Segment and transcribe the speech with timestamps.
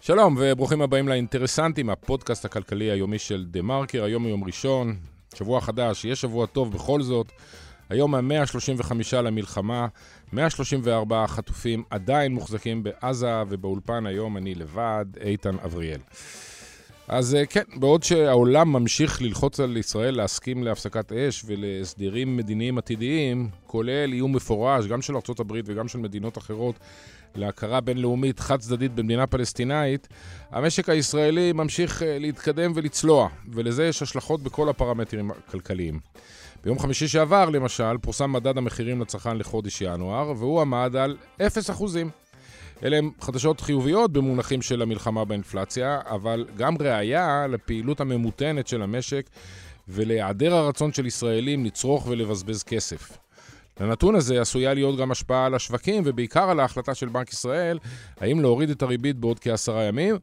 [0.00, 4.96] שלום וברוכים הבאים לאינטרסנטים, הפודקאסט הכלכלי היומי של דה מרקר, היום יום ראשון,
[5.34, 7.32] שבוע חדש, יהיה שבוע טוב בכל זאת.
[7.90, 9.86] היום ה-135 למלחמה,
[10.32, 16.00] 134 חטופים עדיין מוחזקים בעזה, ובאולפן היום אני לבד, איתן אבריאל.
[17.08, 23.48] אז אה, כן, בעוד שהעולם ממשיך ללחוץ על ישראל להסכים להפסקת אש ולהסדרים מדיניים עתידיים,
[23.66, 26.74] כולל איום מפורש, גם של ארה"ב וגם של מדינות אחרות,
[27.34, 30.08] להכרה בינלאומית חד-צדדית במדינה פלסטינאית,
[30.50, 36.00] המשק הישראלי ממשיך אה, להתקדם ולצלוע, ולזה יש השלכות בכל הפרמטרים הכלכליים.
[36.64, 41.42] ביום חמישי שעבר, למשל, פורסם מדד המחירים לצרכן לחודש ינואר, והוא עמד על 0%.
[42.82, 49.30] אלה הם חדשות חיוביות במונחים של המלחמה באינפלציה, אבל גם ראיה לפעילות הממותנת של המשק
[49.88, 53.18] ולהיעדר הרצון של ישראלים לצרוך ולבזבז כסף.
[53.80, 57.78] לנתון הזה עשויה להיות גם השפעה על השווקים ובעיקר על ההחלטה של בנק ישראל
[58.20, 60.16] האם להוריד את הריבית בעוד כעשרה ימים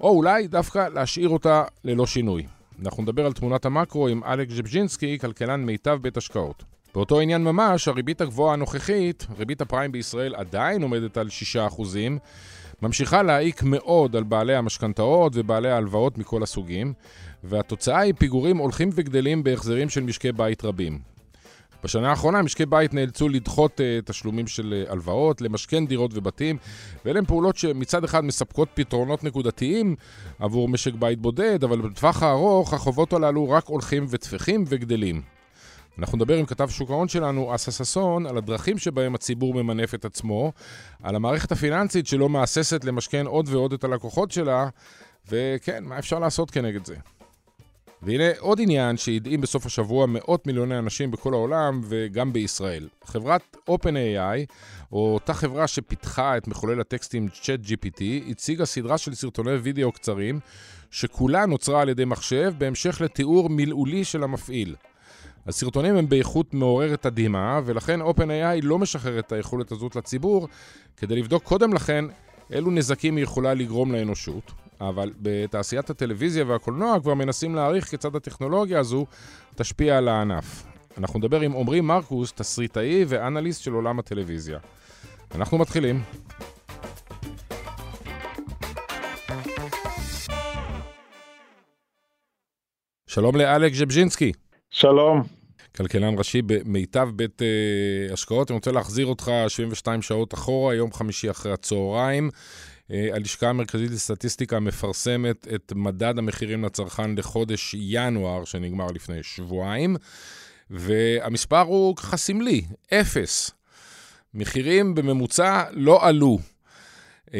[0.00, 2.46] או אולי דווקא להשאיר אותה ללא שינוי.
[2.82, 6.73] אנחנו נדבר על תמונת המקרו עם אלכס ז'בז'ינסקי, כלכלן מיטב בית השקעות.
[6.94, 11.28] באותו עניין ממש, הריבית הגבוהה הנוכחית, ריבית הפריים בישראל עדיין עומדת על
[11.70, 11.82] 6%,
[12.82, 16.92] ממשיכה להעיק מאוד על בעלי המשכנתאות ובעלי ההלוואות מכל הסוגים,
[17.44, 20.98] והתוצאה היא פיגורים הולכים וגדלים בהחזרים של משקי בית רבים.
[21.84, 26.56] בשנה האחרונה משקי בית נאלצו לדחות uh, תשלומים של uh, הלוואות, למשכן דירות ובתים,
[27.04, 29.96] ואלה הן פעולות שמצד אחד מספקות פתרונות נקודתיים
[30.38, 35.33] עבור משק בית בודד, אבל בטווח הארוך החובות הללו רק הולכים ותפחים וגדלים.
[35.98, 40.04] אנחנו נדבר עם כתב שוק ההון שלנו, אסא ששון, על הדרכים שבהם הציבור ממנף את
[40.04, 40.52] עצמו,
[41.02, 44.68] על המערכת הפיננסית שלא מהססת למשכן עוד ועוד את הלקוחות שלה,
[45.28, 46.96] וכן, מה אפשר לעשות כנגד זה?
[48.02, 52.88] והנה עוד עניין שהדהים בסוף השבוע מאות מיליוני אנשים בכל העולם וגם בישראל.
[53.04, 54.52] חברת OpenAI,
[54.92, 60.40] או אותה חברה שפיתחה את מחולל הטקסטים ChatGPT, הציגה סדרה של סרטוני וידאו קצרים,
[60.90, 64.74] שכולה נוצרה על ידי מחשב בהמשך לתיאור מילאולי של המפעיל.
[65.46, 70.48] הסרטונים הם באיכות מעוררת תדהימה, ולכן OpenAI לא משחרר את היכולת הזאת לציבור,
[70.96, 72.04] כדי לבדוק קודם לכן
[72.50, 74.52] אילו נזקים היא יכולה לגרום לאנושות.
[74.80, 79.06] אבל בתעשיית הטלוויזיה והקולנוע כבר מנסים להעריך כיצד הטכנולוגיה הזו
[79.56, 80.64] תשפיע על הענף.
[80.98, 84.58] אנחנו נדבר עם עמרי מרקוס, תסריטאי ואנליסט של עולם הטלוויזיה.
[85.34, 86.02] אנחנו מתחילים.
[93.06, 94.32] שלום לאלכס ז'בז'ינסקי.
[94.74, 95.22] שלום.
[95.76, 98.50] כלכלן ראשי במיטב בית uh, השקעות.
[98.50, 102.30] אני רוצה להחזיר אותך 72 שעות אחורה, יום חמישי אחרי הצהריים.
[102.30, 109.96] Uh, הלשכה המרכזית לסטטיסטיקה מפרסמת את מדד המחירים לצרכן לחודש ינואר, שנגמר לפני שבועיים,
[110.70, 112.62] והמספר הוא ככה סמלי,
[112.94, 113.50] אפס.
[114.34, 116.38] מחירים בממוצע לא עלו.
[117.26, 117.32] Uh,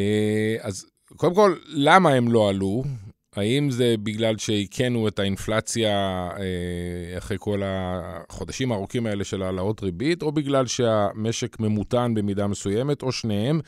[0.61, 0.87] אז
[1.17, 2.85] קודם כל, למה הם לא עלו?
[3.37, 5.91] האם זה בגלל שהכינו את האינפלציה
[6.39, 13.03] אה, אחרי כל החודשים הארוכים האלה של העלאות ריבית, או בגלל שהמשק ממותן במידה מסוימת,
[13.03, 13.61] או שניהם?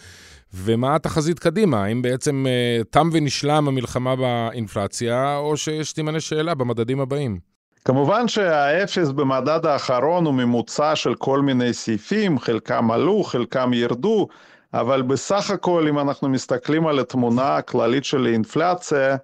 [0.54, 1.84] ומה התחזית קדימה?
[1.84, 7.38] האם בעצם אה, תם ונשלם המלחמה באינפלציה, או שיש סימני שאלה במדדים הבאים?
[7.84, 14.28] כמובן שהאפס במדד האחרון הוא ממוצע של כל מיני סעיפים, חלקם עלו, חלקם ירדו,
[14.74, 19.16] אבל בסך הכל אם אנחנו מסתכלים על התמונה הכללית של האינפלציה,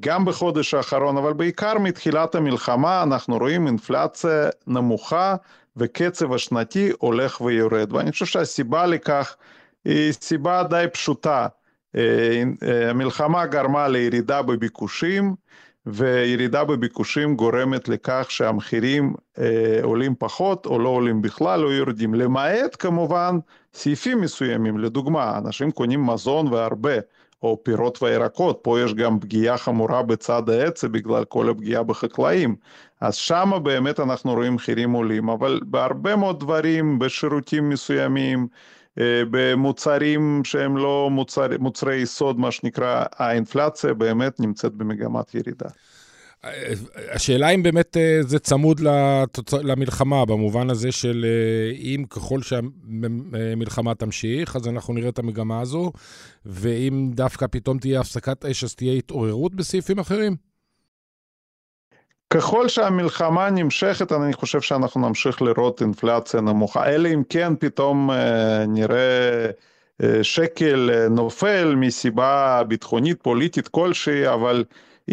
[0.00, 5.36] גם בחודש האחרון, אבל בעיקר מתחילת המלחמה אנחנו רואים אינפלציה נמוכה
[5.76, 7.92] וקצב השנתי הולך ויורד.
[7.92, 9.36] ואני חושב שהסיבה לכך
[9.84, 11.46] היא סיבה די פשוטה.
[11.96, 15.34] אה, אה, המלחמה גרמה לירידה בביקושים,
[15.86, 19.14] וירידה בביקושים גורמת לכך שהמחירים
[19.82, 23.38] עולים פחות או לא עולים בכלל או יורדים, למעט כמובן
[23.74, 26.94] סעיפים מסוימים, לדוגמה, אנשים קונים מזון והרבה.
[27.42, 32.56] או פירות וירקות, פה יש גם פגיעה חמורה בצד העץ בגלל כל הפגיעה בחקלאים,
[33.00, 38.48] אז שם באמת אנחנו רואים מחירים עולים, אבל בהרבה מאוד דברים, בשירותים מסוימים,
[38.98, 45.68] אה, במוצרים שהם לא מוצר, מוצרי יסוד, מה שנקרא, האינפלציה באמת נמצאת במגמת ירידה.
[47.12, 49.54] השאלה אם באמת אה, זה צמוד לתוצ...
[49.54, 55.92] למלחמה, במובן הזה של אה, אם ככל שהמלחמה תמשיך, אז אנחנו נראה את המגמה הזו,
[56.46, 60.36] ואם דווקא פתאום תהיה הפסקת אש, אז תהיה התעוררות בסעיפים אחרים?
[62.30, 68.66] ככל שהמלחמה נמשכת, אני חושב שאנחנו נמשיך לראות אינפלציה נמוכה, אלא אם כן פתאום אה,
[68.66, 69.50] נראה
[70.22, 74.64] שקל נופל מסיבה ביטחונית, פוליטית כלשהי, אבל...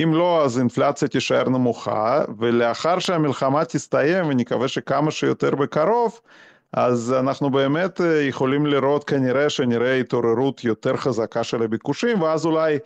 [0.04, 6.20] אם לא, אז אינפלציה תישאר נמוכה, ולאחר שהמלחמה תסתיים, ונקווה שכמה שיותר בקרוב,
[6.76, 12.78] אז אנחנו באמת יכולים לראות כנראה שנראה התעוררות יותר חזקה של הביקושים, ואז אולי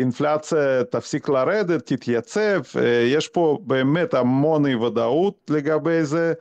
[0.00, 2.60] אינפלציה תפסיק לרדת, תתייצב,
[3.06, 6.32] יש פה באמת המון אי ודאות לגבי זה.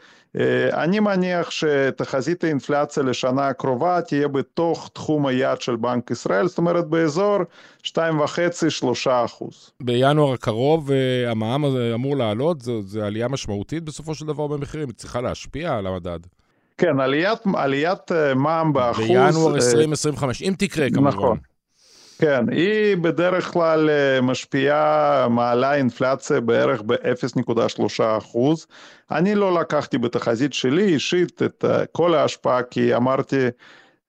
[0.73, 6.87] אני מניח שתחזית האינפלציה לשנה הקרובה תהיה בתוך תחום היעד של בנק ישראל, זאת אומרת
[6.87, 7.37] באזור
[7.83, 7.97] 2.5-3
[9.25, 9.71] אחוז.
[9.81, 10.91] בינואר הקרוב
[11.27, 15.87] המע"מ הזה אמור לעלות, זו עלייה משמעותית בסופו של דבר במחירים, היא צריכה להשפיע על
[15.87, 16.19] המדד.
[16.79, 19.07] כן, עליית, עליית מע"מ באחוז...
[19.07, 21.07] בינואר 2025, אם תקרה כמובן.
[21.07, 21.37] נכון.
[22.19, 23.89] כן, היא בדרך כלל
[24.21, 28.67] משפיעה, מעלה אינפלציה בערך ב-0.3 אחוז.
[29.11, 33.47] אני לא לקחתי בתחזית שלי אישית את כל ההשפעה, כי אמרתי,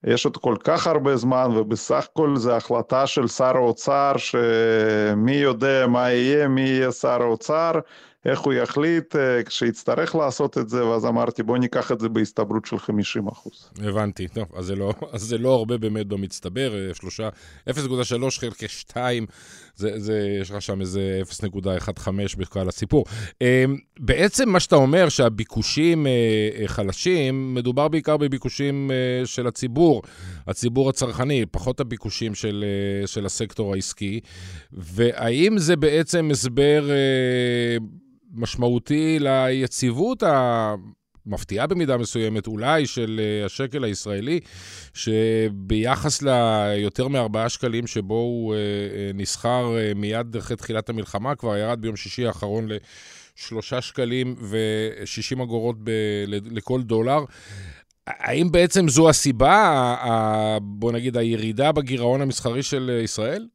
[0.03, 5.87] יש עוד כל כך הרבה זמן, ובסך הכל זו החלטה של שר האוצר, שמי יודע
[5.87, 7.71] מה יהיה, מי יהיה שר האוצר.
[8.25, 9.15] איך הוא יחליט
[9.45, 13.69] כשיצטרך לעשות את זה, ואז אמרתי בוא ניקח את זה בהסתברות של 50 אחוז.
[13.81, 17.29] הבנתי, טוב, אז זה לא, אז זה לא הרבה באמת במצטבר, שלושה,
[17.69, 17.73] 0.3
[18.39, 19.25] חלקי 2,
[19.75, 23.05] זה, זה, יש לך שם איזה 0.15 בכל הסיפור.
[23.99, 26.07] בעצם מה שאתה אומר, שהביקושים
[26.65, 28.91] חלשים, מדובר בעיקר בביקושים
[29.25, 30.01] של הציבור,
[30.47, 32.65] הציבור הצרכני, פחות הביקושים של,
[33.05, 34.19] של הסקטור העסקי,
[34.71, 36.89] והאם זה בעצם הסבר...
[38.33, 40.23] משמעותי ליציבות
[41.25, 44.39] המפתיעה במידה מסוימת, אולי, של השקל הישראלי,
[44.93, 48.55] שביחס ליותר מארבעה שקלים שבו הוא
[49.13, 52.67] נסחר מיד אחרי תחילת המלחמה, כבר ירד ביום שישי האחרון
[53.37, 57.19] לשלושה שקלים ו-60 אגורות ב- לכל דולר.
[58.07, 60.07] האם בעצם זו הסיבה,
[60.61, 63.45] בוא נגיד, הירידה בגירעון המסחרי של ישראל?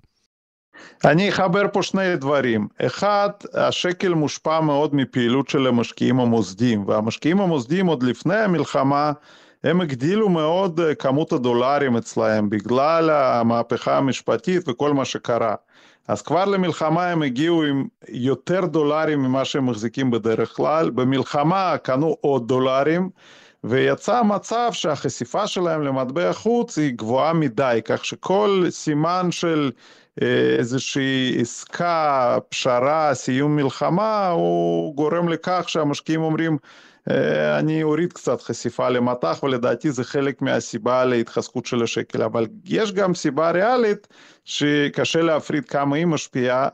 [1.04, 2.68] אני אחבר פה שני דברים.
[2.80, 9.12] אחד, השקל מושפע מאוד מפעילות של המשקיעים המוסדיים, והמשקיעים המוסדיים עוד לפני המלחמה,
[9.64, 15.54] הם הגדילו מאוד כמות הדולרים אצלהם בגלל המהפכה המשפטית וכל מה שקרה.
[16.08, 22.16] אז כבר למלחמה הם הגיעו עם יותר דולרים ממה שהם מחזיקים בדרך כלל, במלחמה קנו
[22.20, 23.10] עוד דולרים,
[23.64, 29.70] ויצא מצב שהחשיפה שלהם למטבע חוץ היא גבוהה מדי, כך שכל סימן של
[30.58, 36.58] איזושהי עסקה, פשרה, סיום מלחמה, הוא גורם לכך שהמשקיעים אומרים,
[37.58, 42.22] אני אוריד קצת חשיפה למטח, ולדעתי זה חלק מהסיבה להתחזקות של השקל.
[42.22, 44.08] אבל יש גם סיבה ריאלית
[44.44, 46.69] שקשה להפריד כמה היא משפיעה.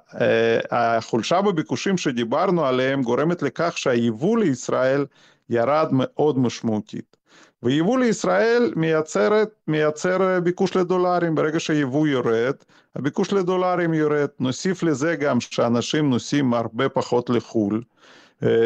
[0.71, 5.07] החולשה בביקושים שדיברנו עליהם גורמת לכך שהיבוא לישראל
[5.51, 7.22] ירד מאוד משמעותית.
[7.63, 12.55] ויבוא לישראל מייצרת, מייצר ביקוש לדולרים, ברגע שיבוא יורד,
[12.97, 17.83] הביקוש לדולרים יורד, נוסיף לזה גם שאנשים נוסעים הרבה פחות לחו"ל,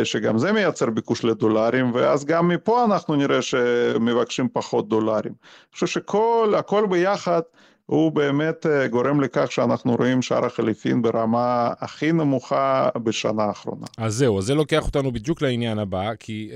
[0.04, 5.32] שגם זה מייצר ביקוש לדולרים, ואז גם מפה אנחנו נראה שמבקשים פחות דולרים.
[5.32, 7.40] אני חושב שכל, הכל ביחד
[7.86, 13.86] הוא באמת גורם לכך שאנחנו רואים שער החליפין ברמה הכי נמוכה בשנה האחרונה.
[13.98, 16.50] אז זהו, אז זה לוקח אותנו בדיוק לעניין הבא, כי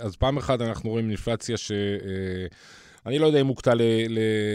[0.00, 1.72] אז פעם אחת אנחנו רואים אינפלציה ש...
[3.06, 3.72] אני לא יודע אם הוקטע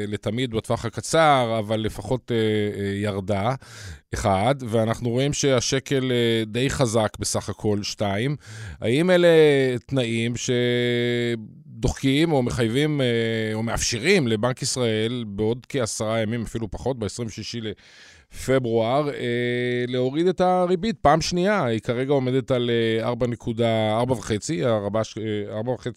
[0.08, 2.32] לתמיד בטווח הקצר, אבל לפחות
[2.96, 3.56] ירדה,
[4.14, 6.12] אחד, ואנחנו רואים שהשקל
[6.48, 8.36] די חזק בסך הכל, שתיים.
[8.82, 9.28] האם אלה
[9.86, 10.34] תנאים
[11.76, 13.02] שדוחקים או מחייבים
[13.54, 17.66] או מאפשרים לבנק ישראל בעוד כעשרה ימים, אפילו פחות, ב-26
[18.34, 19.10] לפברואר,
[19.88, 22.70] להוריד את הריבית פעם שנייה, היא כרגע עומדת על
[23.04, 23.06] 4.5,
[25.50, 25.88] 4.5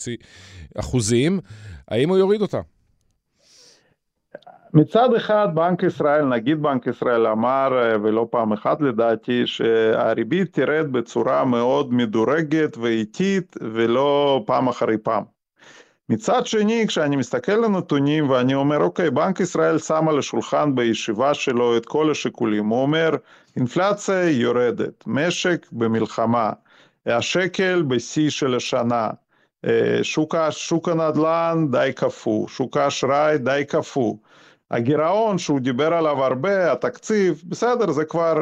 [0.75, 1.40] אחוזים.
[1.92, 2.61] האם הוא יוריד אותה?
[4.75, 7.68] מצד אחד בנק ישראל, נגיד בנק ישראל אמר,
[8.02, 15.22] ולא פעם אחת לדעתי, שהריבית תרד בצורה מאוד מדורגת ואיטית ולא פעם אחרי פעם.
[16.08, 21.34] מצד שני, כשאני מסתכל על הנתונים ואני אומר, אוקיי, בנק ישראל שם על השולחן בישיבה
[21.34, 23.11] שלו את כל השיקולים, הוא אומר,
[23.56, 26.50] אינפלציה יורדת, משק במלחמה,
[27.06, 29.08] השקל בשיא של השנה,
[30.02, 34.14] שוק, שוק הנדל"ן די קפוא, שוק האשראי די קפוא,
[34.71, 38.35] הגירעון שהוא דיבר עליו הרבה, התקציב, בסדר, זה כבר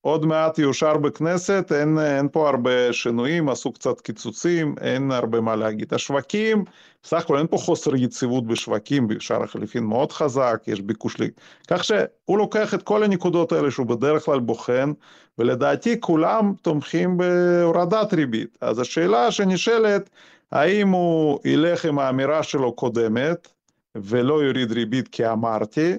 [0.00, 5.56] עוד מעט יאושר בכנסת, אין, אין פה הרבה שינויים, עשו קצת קיצוצים, אין הרבה מה
[5.56, 5.94] להגיד.
[5.94, 6.64] השווקים,
[7.02, 11.30] בסך הכל אין פה חוסר יציבות בשווקים, שער החליפין מאוד חזק, יש ביקוש לי.
[11.68, 14.92] כך שהוא לוקח את כל הנקודות האלה שהוא בדרך כלל בוחן,
[15.38, 18.58] ולדעתי כולם תומכים בהורדת ריבית.
[18.60, 20.10] אז השאלה שנשאלת,
[20.52, 23.48] האם הוא ילך עם האמירה שלו קודמת,
[23.94, 25.94] ולא יוריד ריבית כי אמרתי,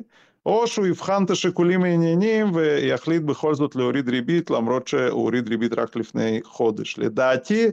[0.46, 5.80] או שהוא יבחן את השיקולים העניינים ויחליט בכל זאת להוריד ריבית, למרות שהוא הוריד ריבית
[5.80, 6.98] רק לפני חודש.
[6.98, 7.68] לדעתי,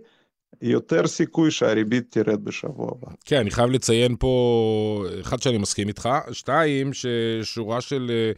[0.62, 3.12] יותר סיכוי שהריבית תרד בשבוע הבא.
[3.24, 8.32] כן, אני חייב לציין פה, אחד, שאני מסכים איתך, שתיים, ששורה של אה,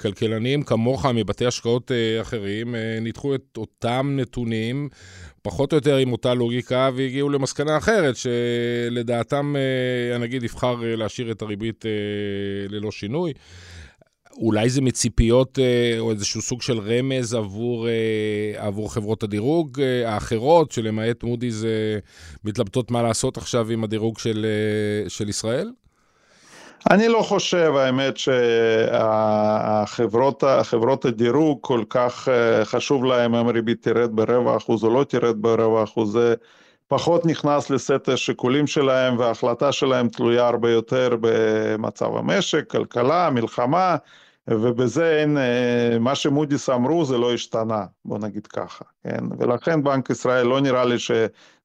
[0.00, 4.88] כלכלנים כמוך מבתי השקעות אה, אחרים אה, ניתחו את אותם נתונים,
[5.42, 9.56] פחות או יותר עם אותה לוגיקה, והגיעו למסקנה אחרת, שלדעתם
[10.14, 11.84] הנגיד יבחר להשאיר את הריבית
[12.68, 13.32] ללא שינוי.
[14.40, 20.14] אולי זה מציפיות אה, או איזשהו סוג של רמז עבור, אה, עבור חברות הדירוג אה,
[20.14, 21.62] האחרות, שלמעט מודי'ס
[22.44, 24.46] מתלבטות מה לעשות עכשיו עם הדירוג של,
[25.08, 25.70] של ישראל?
[26.90, 29.44] אני לא חושב, האמת, שהחברות
[31.04, 32.28] הדירוג כל כך
[32.64, 36.34] חשוב להם אם הריבית תרד ברבע אחוז או לא תרד ברבע אחוז, זה
[36.88, 43.96] פחות נכנס לסט השיקולים שלהם וההחלטה שלהם תלויה הרבה יותר במצב המשק, כלכלה, מלחמה.
[44.50, 45.38] ובזה אין,
[46.00, 49.24] מה שמודי'ס אמרו זה לא השתנה, בוא נגיד ככה, כן?
[49.38, 50.96] ולכן בנק ישראל לא נראה לי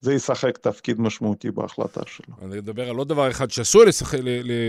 [0.03, 2.35] שזה ישחק תפקיד משמעותי בהחלטה שלו.
[2.41, 4.19] אני אדבר על עוד דבר אחד שעשוי לשחק,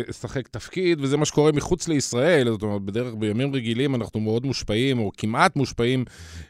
[0.08, 4.98] לשחק תפקיד, וזה מה שקורה מחוץ לישראל, זאת אומרת, בדרך, בימים רגילים אנחנו מאוד מושפעים,
[4.98, 6.04] או כמעט מושפעים,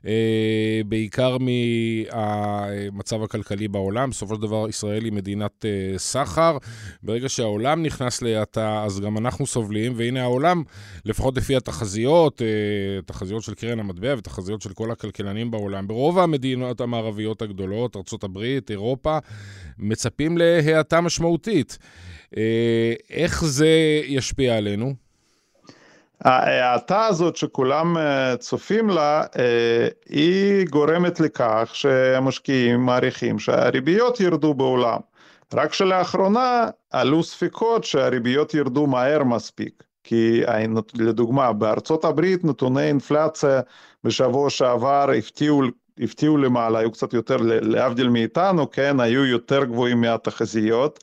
[0.06, 4.10] אה, בעיקר מהמצב הכלכלי בעולם.
[4.10, 6.58] בסופו של דבר, ישראל היא מדינת אה, סחר.
[7.02, 10.62] ברגע שהעולם נכנס להאטה, אז גם אנחנו סובלים, והנה העולם,
[11.04, 12.46] לפחות לפי התחזיות, אה,
[13.06, 19.18] תחזיות של קרן המטבע ותחזיות של כל הכלכלנים בעולם, ברוב המדינות המערביות הגדולות, ארה"ב, אירופה,
[19.78, 21.78] מצפים להאטה משמעותית.
[22.36, 23.68] אה, איך זה
[24.04, 24.94] ישפיע עלינו?
[26.24, 29.22] ההאטה הזאת שכולם אה, צופים לה,
[30.08, 34.98] היא גורמת לכך שהמשקיעים מעריכים שהריביות ירדו בעולם.
[35.54, 39.82] רק שלאחרונה עלו ספקות שהריביות ירדו מהר מספיק.
[40.04, 40.42] כי
[40.94, 43.60] לדוגמה בארצות הברית נתוני אינפלציה
[44.04, 45.62] בשבוע שעבר הפתיעו,
[46.00, 51.00] הפתיעו למעלה, היו קצת יותר להבדיל מאיתנו, כן, היו יותר גבוהים מהתחזיות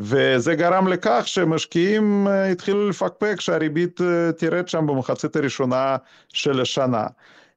[0.00, 5.96] וזה גרם לכך שמשקיעים אה, התחילו לפקפק שהריבית אה, תרד שם במחצית הראשונה
[6.28, 7.06] של השנה.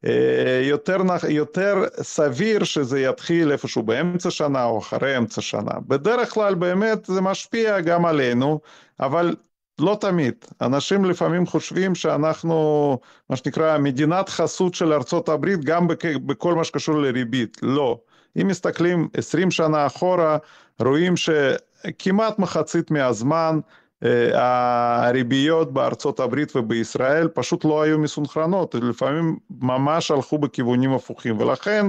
[0.06, 0.98] אה, יותר,
[1.30, 5.72] יותר סביר שזה יתחיל איפשהו באמצע שנה או אחרי אמצע שנה.
[5.88, 8.60] בדרך כלל באמת זה משפיע גם עלינו,
[9.00, 9.36] אבל
[9.80, 10.34] לא תמיד.
[10.62, 13.00] אנשים לפעמים חושבים שאנחנו,
[13.30, 15.88] מה שנקרא, מדינת חסות של ארצות הברית גם
[16.25, 17.58] בכל מה שקשור לריבית.
[17.62, 18.00] לא.
[18.42, 20.38] אם מסתכלים 20 שנה אחורה,
[20.80, 23.60] רואים שכמעט מחצית מהזמן
[24.03, 31.86] אה, הריביות בארצות הברית ובישראל פשוט לא היו מסונכרנות, לפעמים ממש הלכו בכיוונים הפוכים, ולכן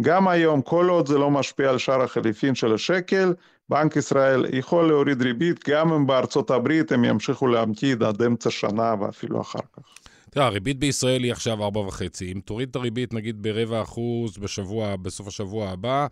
[0.00, 3.32] גם היום, כל עוד זה לא משפיע על שער החליפין של השקל,
[3.68, 8.94] בנק ישראל יכול להוריד ריבית גם אם בארצות הברית הם ימשיכו להמתיד עד אמצע שנה
[9.00, 9.97] ואפילו אחר כך.
[10.38, 12.02] תראה, הריבית בישראל היא עכשיו 4.5.
[12.22, 16.06] אם תוריד את הריבית נגיד ברבע אחוז בשבוע, בסוף השבוע הבא,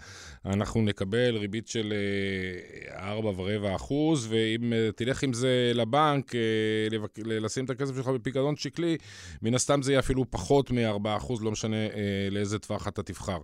[0.45, 1.92] אנחנו נקבל ריבית של
[2.99, 6.40] 4 ורבע אחוז, ואם אה, תלך עם זה לבנק, אה,
[7.26, 8.97] לשים את הכסף שלך בפיקדון שקלי,
[9.42, 13.38] מן הסתם זה יהיה אפילו פחות מ-4 אחוז, לא משנה אה, לאיזה טווח אתה תבחר.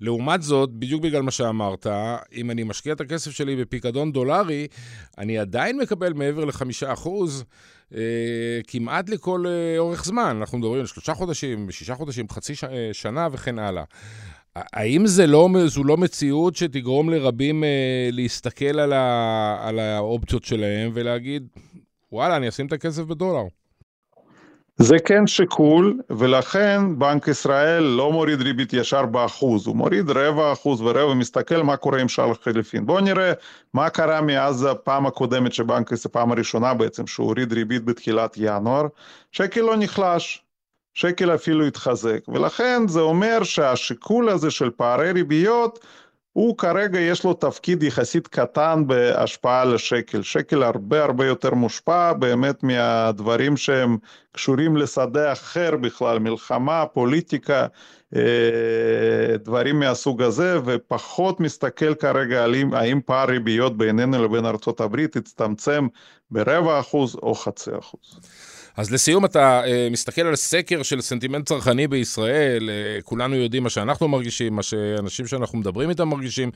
[0.00, 1.86] לעומת זאת, בדיוק בגלל מה שאמרת,
[2.32, 4.66] אם אני משקיע את הכסף שלי בפיקדון דולרי,
[5.18, 7.44] אני עדיין מקבל מעבר ל-5 אחוז.
[7.94, 10.36] אה, כמעט לכל אה, אורך זמן.
[10.40, 12.52] אנחנו מדברים על שלושה חודשים, שישה חודשים, חצי.
[12.70, 13.84] אה, שנה וכן הלאה.
[14.54, 17.64] האם זה לא, זו לא מציאות שתגרום לרבים
[18.12, 21.48] להסתכל על, ה, על האופציות שלהם ולהגיד,
[22.12, 23.44] וואלה, אני אשים את הכסף בדולר?
[24.78, 30.80] זה כן שיקול, ולכן בנק ישראל לא מוריד ריבית ישר באחוז, הוא מוריד רבע אחוז
[30.80, 32.86] ורבע, מסתכל מה קורה עם שער החליפין.
[32.86, 33.32] בואו נראה
[33.74, 38.86] מה קרה מאז הפעם הקודמת שבנק ישראל, פעם הראשונה בעצם, שהוא הוריד ריבית בתחילת ינואר,
[39.32, 40.42] שקל לא נחלש,
[40.94, 45.78] שקל אפילו התחזק, ולכן זה אומר שהשיקול הזה של פערי ריביות
[46.36, 50.22] הוא כרגע יש לו תפקיד יחסית קטן בהשפעה על השקל.
[50.22, 53.96] שקל הרבה הרבה יותר מושפע באמת מהדברים שהם
[54.32, 57.66] קשורים לשדה אחר בכלל, מלחמה, פוליטיקה,
[58.16, 65.86] אה, דברים מהסוג הזה, ופחות מסתכל כרגע על האם פער ריביות בינינו לבין ארה"ב יצטמצם
[66.30, 68.20] ברבע אחוז או חצי אחוז.
[68.76, 73.70] אז לסיום, אתה uh, מסתכל על סקר של סנטימנט צרכני בישראל, uh, כולנו יודעים מה
[73.70, 76.50] שאנחנו מרגישים, מה שאנשים שאנחנו מדברים איתם מרגישים,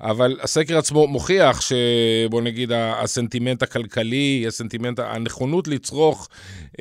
[0.00, 6.28] אבל הסקר עצמו מוכיח שבוא נגיד הסנטימנט הכלכלי, הסנטימנט, הנכונות לצרוך
[6.72, 6.76] uh,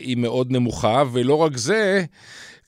[0.00, 2.04] היא מאוד נמוכה, ולא רק זה,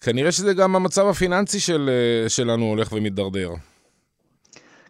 [0.00, 1.90] כנראה שזה גם המצב הפיננסי של,
[2.28, 3.50] שלנו הולך ומידרדר.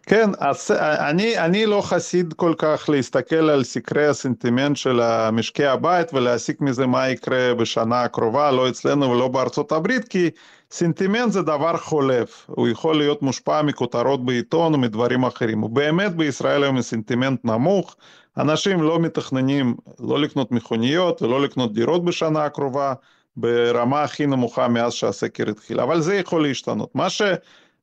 [0.09, 5.01] כן, אז אני, אני לא חסיד כל כך להסתכל על סקרי הסנטימנט של
[5.31, 10.29] משקי הבית ולהסיק מזה מה יקרה בשנה הקרובה, לא אצלנו ולא בארצות הברית, כי
[10.71, 15.63] סנטימנט זה דבר חולף, הוא יכול להיות מושפע מכותרות בעיתון ומדברים אחרים.
[15.63, 17.95] ובאמת בישראל היום סנטימנט נמוך,
[18.37, 22.93] אנשים לא מתכננים לא לקנות מכוניות ולא לקנות דירות בשנה הקרובה
[23.37, 26.95] ברמה הכי נמוכה מאז שהסקר התחיל, אבל זה יכול להשתנות.
[26.95, 27.21] מה ש...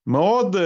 [0.06, 0.58] מאוד uh,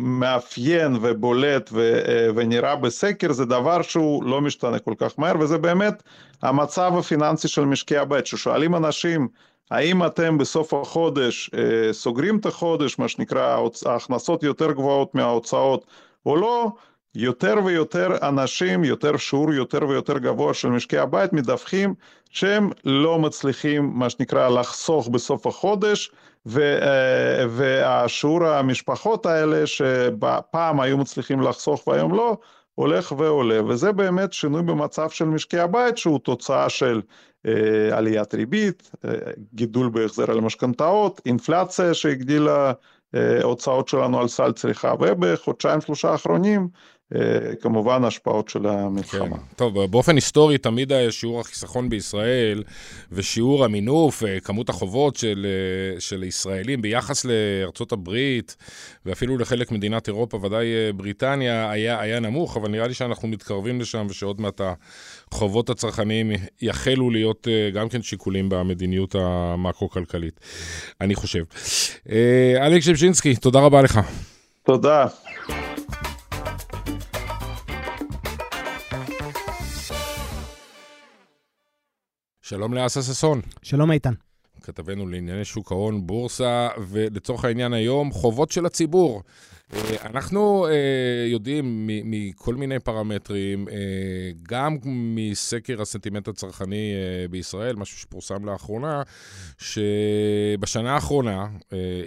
[0.00, 5.58] מאפיין ובולט ו, uh, ונראה בסקר זה דבר שהוא לא משתנה כל כך מהר וזה
[5.58, 6.02] באמת
[6.42, 8.26] המצב הפיננסי של משקי הבית.
[8.26, 9.28] ששואלים אנשים
[9.70, 11.58] האם אתם בסוף החודש uh,
[11.92, 12.98] סוגרים את החודש?
[12.98, 15.86] מה שנקרא ההכנסות יותר גבוהות מההוצאות
[16.26, 16.70] או לא
[17.14, 21.94] יותר ויותר אנשים, יותר שיעור יותר ויותר גבוה של משקי הבית מדווחים
[22.30, 26.10] שהם לא מצליחים מה שנקרא לחסוך בסוף החודש
[26.58, 32.36] אה, והשיעור המשפחות האלה שפעם היו מצליחים לחסוך והיום לא,
[32.74, 37.00] הולך ועולה, וזה באמת שינוי במצב של משקי הבית שהוא תוצאה של
[37.46, 39.10] אה, עליית ריבית, אה,
[39.54, 42.72] גידול בהחזר על משכנתאות, אינפלציה שהגדילה
[43.42, 46.95] הוצאות שלנו על סל צריכה, ובחודשיים שלושה האחרונים אה,
[47.60, 49.36] כמובן השפעות של המלחמה.
[49.36, 49.42] כן.
[49.56, 52.62] טוב, באופן היסטורי תמיד שיעור החיסכון בישראל
[53.12, 58.56] ושיעור המינוף, אה, כמות החובות של, אה, של ישראלים ביחס לארצות הברית
[59.06, 64.06] ואפילו לחלק מדינת אירופה, ודאי בריטניה, היה, היה נמוך, אבל נראה לי שאנחנו מתקרבים לשם
[64.10, 64.60] ושעוד מעט
[65.32, 66.32] החובות הצרכניים
[66.62, 70.40] יחלו להיות גם כן שיקולים במדיניות המקרו-כלכלית,
[71.00, 71.42] אני חושב.
[72.60, 74.00] אלכס שבז'ינסקי, תודה רבה לך.
[74.62, 75.06] תודה.
[82.48, 83.40] שלום לאסה ששון.
[83.62, 84.12] שלום איתן.
[84.60, 89.22] כתבנו לענייני שוק ההון, בורסה, ולצורך העניין היום, חובות של הציבור.
[89.74, 90.70] אה, אנחנו uh,
[91.32, 93.70] יודעים מכל מיני פרמטרים, uh,
[94.42, 96.94] גם מסקר הסנטימנט הצרכני
[97.30, 99.02] בישראל, משהו שפורסם לאחרונה,
[99.58, 101.46] שבשנה האחרונה,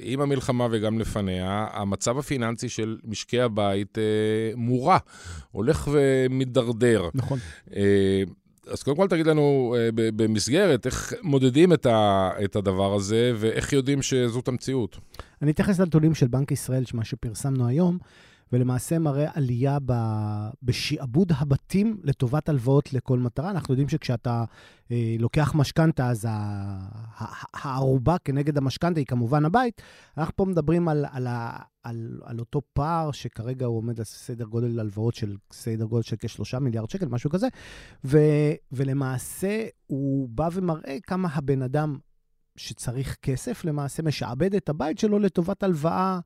[0.02, 3.98] עם המלחמה וגם לפניה, המצב הפיננסי של משקי הבית
[4.56, 4.98] מורע,
[5.52, 7.10] הולך ומידרדר.
[7.14, 7.40] נכון.
[8.72, 13.74] אז קודם כל תגיד לנו אה, במסגרת, איך מודדים את, ה, את הדבר הזה, ואיך
[13.74, 14.98] יודעים שזאת המציאות?
[15.42, 17.98] אני אתייחס לנתונים של בנק ישראל, מה שפרסמנו היום,
[18.54, 19.78] ולמעשה מראה עלייה
[20.64, 23.52] בשעבוד הבתים לטובת הלוואות לכל מטרה.
[23.52, 24.44] אנחנו יודעים שכשאתה
[24.92, 26.28] אה, לוקח משכנתה, אז
[27.54, 29.82] הערובה כנגד המשכנתה היא כמובן הבית.
[30.18, 31.28] אנחנו פה מדברים על, על,
[31.84, 36.16] על, על אותו פער שכרגע הוא עומד על סדר גודל הלוואות של סדר גודל של
[36.20, 37.48] כשלושה מיליארד שקל, משהו כזה,
[38.06, 38.18] ו,
[38.72, 41.98] ולמעשה הוא בא ומראה כמה הבן אדם
[42.56, 46.20] שצריך כסף, למעשה משעבד את הבית שלו לטובת הלוואה.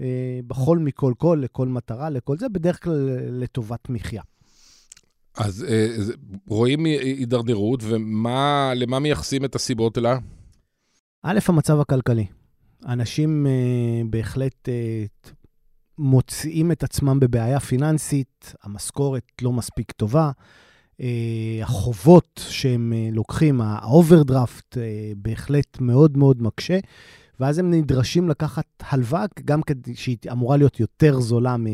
[0.00, 4.22] אה, בכל מכל כל, לכל מטרה, לכל זה, בדרך כלל לטובת מחיה.
[5.36, 5.96] אז אה,
[6.46, 10.18] רואים הידרדרות, ולמה מייחסים את הסיבות אלה?
[11.22, 12.26] א', המצב הכלכלי.
[12.86, 14.68] אנשים אה, בהחלט
[15.98, 20.30] מוצאים את עצמם בבעיה פיננסית, המשכורת לא מספיק טובה,
[21.62, 24.76] החובות שהם לוקחים, האוברדרפט,
[25.16, 26.78] בהחלט מאוד מאוד מקשה.
[27.40, 31.64] ואז הם נדרשים לקחת הלוואה, גם כדי שהיא אמורה להיות יותר זולה מ-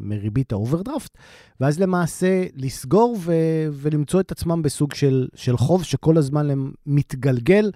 [0.00, 1.18] מריבית האוברדרפט,
[1.60, 7.70] ואז למעשה לסגור ו- ולמצוא את עצמם בסוג של, של חוב שכל הזמן הם מתגלגל.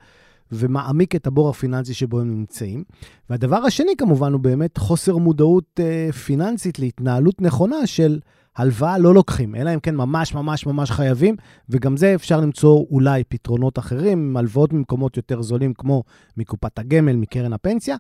[0.52, 2.84] ומעמיק את הבור הפיננסי שבו הם נמצאים.
[3.30, 8.20] והדבר השני, כמובן, הוא באמת חוסר מודעות אה, פיננסית להתנהלות נכונה של
[8.56, 11.36] הלוואה לא לוקחים, אלא אם כן ממש ממש ממש חייבים,
[11.68, 16.02] וגם זה אפשר למצוא אולי פתרונות אחרים, הלוואות ממקומות יותר זולים, כמו
[16.36, 17.96] מקופת הגמל, מקרן הפנסיה.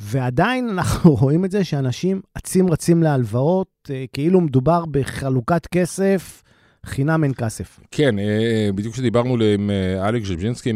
[0.00, 6.42] ועדיין אנחנו רואים את זה שאנשים אצים רצים להלוואות, אה, כאילו מדובר בחלוקת כסף
[6.86, 7.80] חינם אין כסף.
[7.90, 10.72] כן, אה, אה, בדיוק כשדיברנו עם אה, אלכס ז'בז'ינסקי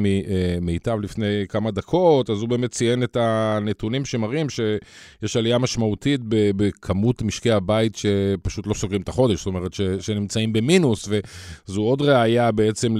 [0.61, 7.23] מיטב לפני כמה דקות, אז הוא באמת ציין את הנתונים שמראים שיש עלייה משמעותית בכמות
[7.23, 12.95] משקי הבית שפשוט לא סוגרים את החודש, זאת אומרת שנמצאים במינוס, וזו עוד ראייה בעצם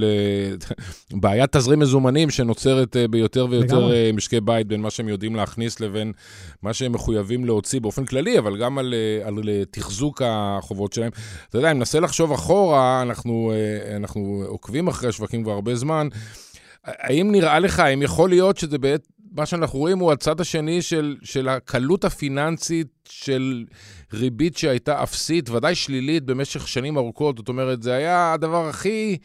[1.11, 4.11] לבעיית תזרים מזומנים שנוצרת ביותר ויותר לגמרי.
[4.11, 6.11] משקי בית בין מה שהם יודעים להכניס לבין
[6.61, 8.93] מה שהם מחויבים להוציא באופן כללי, אבל גם על,
[9.23, 9.39] על
[9.71, 11.11] תחזוק החובות שלהם.
[11.49, 16.07] אתה יודע, אני מנסה לחשוב אחורה, אנחנו, אה, אנחנו עוקבים אחרי השווקים כבר הרבה זמן.
[16.83, 21.17] האם נראה לך, האם יכול להיות שזה בעת, מה שאנחנו רואים הוא הצד השני של,
[21.23, 23.65] של הקלות הפיננסית של
[24.13, 27.37] ריבית שהייתה אפסית, ודאי שלילית במשך שנים ארוכות.
[27.37, 29.17] זאת אומרת, זה היה הדבר הכי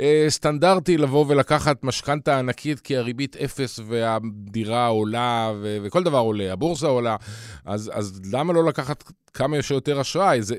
[0.00, 6.52] אה, סטנדרטי לבוא ולקחת משכנתה ענקית, כי הריבית אפס והדירה עולה ו- וכל דבר עולה,
[6.52, 7.16] הבורסה עולה.
[7.64, 9.04] אז, אז למה לא לקחת
[9.34, 10.42] כמה שיותר אשראי?
[10.42, 10.54] זה...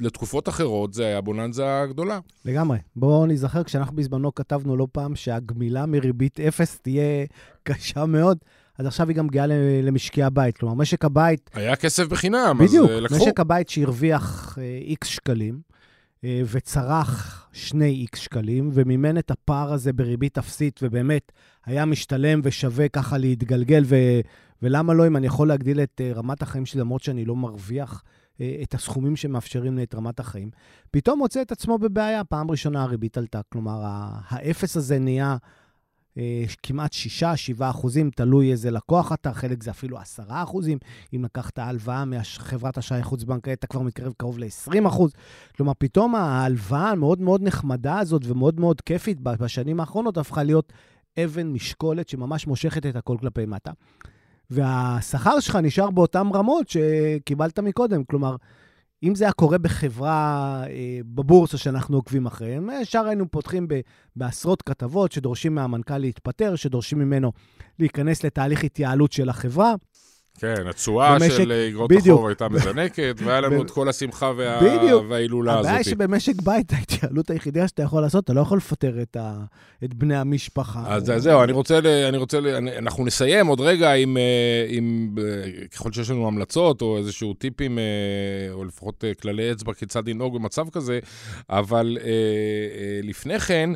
[0.00, 2.18] לתקופות אחרות זה היה בוננזה גדולה.
[2.44, 2.78] לגמרי.
[2.96, 7.26] בואו נזכר, כשאנחנו בזמנו כתבנו לא פעם שהגמילה מריבית אפס תהיה
[7.62, 8.38] קשה מאוד,
[8.78, 9.46] אז עכשיו היא גם גאה
[9.82, 10.58] למשקי הבית.
[10.58, 11.50] כלומר, משק הבית...
[11.54, 13.14] היה כסף בחינם, בדיוק, אז לקחו.
[13.14, 15.60] בדיוק, משק הבית שהרוויח איקס אה, שקלים,
[16.24, 21.32] אה, וצרח שני איקס שקלים, ומימן את הפער הזה בריבית אפסית, ובאמת
[21.66, 23.96] היה משתלם ושווה ככה להתגלגל, ו...
[24.62, 28.02] ולמה לא, אם אני יכול להגדיל את אה, רמת החיים שלי, למרות שאני לא מרוויח
[28.06, 28.10] אה,
[28.62, 30.50] את הסכומים שמאפשרים את רמת החיים,
[30.90, 32.24] פתאום מוצא את עצמו בבעיה.
[32.24, 33.40] פעם ראשונה הריבית עלתה.
[33.48, 33.80] כלומר,
[34.28, 35.36] האפס הזה נהיה
[36.18, 36.92] אה, כמעט
[37.58, 40.78] 6-7 אחוזים, תלוי איזה לקוח אתה, חלק זה אפילו 10 אחוזים.
[41.14, 45.12] אם לקחת הלוואה מחברת אשראי חוץ-בנקאית, אתה כבר מתקרב קרוב ל-20 אחוז.
[45.56, 50.72] כלומר, פתאום ההלוואה המאוד מאוד נחמדה הזאת ומאוד מאוד כיפית בשנים האחרונות הפכה להיות
[51.24, 53.70] אבן משקולת שממש מושכת את הכל כלפי מטה.
[54.50, 58.04] והשכר שלך נשאר באותן רמות שקיבלת מקודם.
[58.04, 58.36] כלומר,
[59.02, 63.68] אם זה היה קורה בחברה אה, בבורסה שאנחנו עוקבים אחריהם, ישר היינו פותחים
[64.16, 67.32] בעשרות כתבות שדורשים מהמנכ"ל להתפטר, שדורשים ממנו
[67.78, 69.74] להיכנס לתהליך התייעלות של החברה.
[70.38, 71.36] כן, התשואה במשק...
[71.36, 74.60] של אגרות החוב הייתה מזנקת, והיה לנו את כל השמחה וה...
[75.08, 75.64] וההילולה הזאת.
[75.64, 79.44] הבעיה היא שבמשק בית, ההתייעלות היחידה שאתה יכול לעשות, אתה לא יכול לפטר את, ה...
[79.84, 80.84] את בני המשפחה.
[80.86, 81.18] אז או...
[81.18, 81.86] זהו, אני רוצה, ל...
[81.86, 82.46] אני רוצה ל...
[82.78, 87.78] אנחנו נסיים עוד רגע עם, אה, עם, אה, ככל שיש לנו המלצות, או איזשהו טיפים,
[87.78, 87.84] אה,
[88.52, 90.98] או לפחות כללי אצבע כיצד לנהוג במצב כזה,
[91.50, 91.98] אבל
[93.02, 93.70] לפני כן,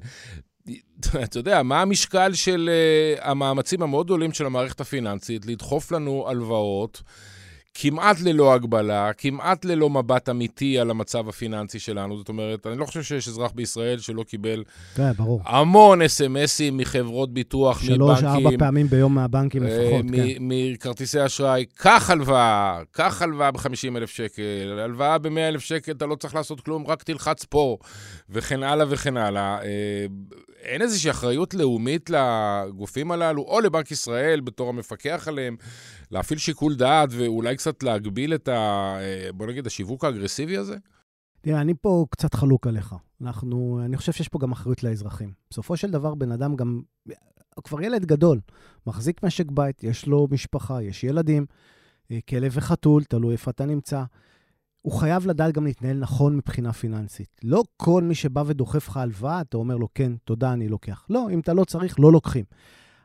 [1.24, 2.70] אתה יודע, מה המשקל של
[3.18, 7.02] uh, המאמצים המאוד גדולים של המערכת הפיננסית לדחוף לנו הלוואות
[7.80, 12.18] כמעט ללא הגבלה, כמעט ללא מבט אמיתי על המצב הפיננסי שלנו.
[12.18, 15.40] זאת אומרת, אני לא חושב שיש אזרח בישראל שלא קיבל כן, ברור.
[15.44, 18.40] המון אס.אם.אסים מחברות ביטוח, שלוש, מבנקים.
[18.40, 20.36] שלוש, ארבע פעמים ביום מהבנקים אה, לפחות, כן.
[20.40, 21.64] מכרטיסי אשראי.
[21.74, 27.02] קח הלוואה, קח הלוואה ב-50,000 שקל, הלוואה ב-100,000 שקל, אתה לא צריך לעשות כלום, רק
[27.02, 27.76] תלחץ פה,
[28.30, 29.58] וכן הלאה וכן הלאה.
[29.62, 30.06] אה,
[30.62, 35.56] אין איזושהי אחריות לאומית לגופים הללו, או לבנק ישראל בתור המפקח עליהם,
[36.10, 38.96] להפעיל שיקול דעת ואולי קצת להגביל את ה...
[39.34, 40.76] בוא נגיד, השיווק האגרסיבי הזה?
[41.40, 42.94] תראה, אני פה קצת חלוק עליך.
[43.22, 45.32] אנחנו, אני חושב שיש פה גם אחריות לאזרחים.
[45.50, 46.82] בסופו של דבר, בן אדם גם,
[47.54, 48.40] הוא כבר ילד גדול,
[48.86, 51.46] מחזיק משק בית, יש לו משפחה, יש ילדים,
[52.10, 54.02] אה, כלב וחתול, תלוי איפה אתה נמצא.
[54.88, 57.40] הוא חייב לדעת גם להתנהל נכון מבחינה פיננסית.
[57.44, 61.06] לא כל מי שבא ודוחף לך הלוואה, אתה אומר לו, כן, תודה, אני לוקח.
[61.10, 62.44] לא, אם אתה לא צריך, לא לוקחים.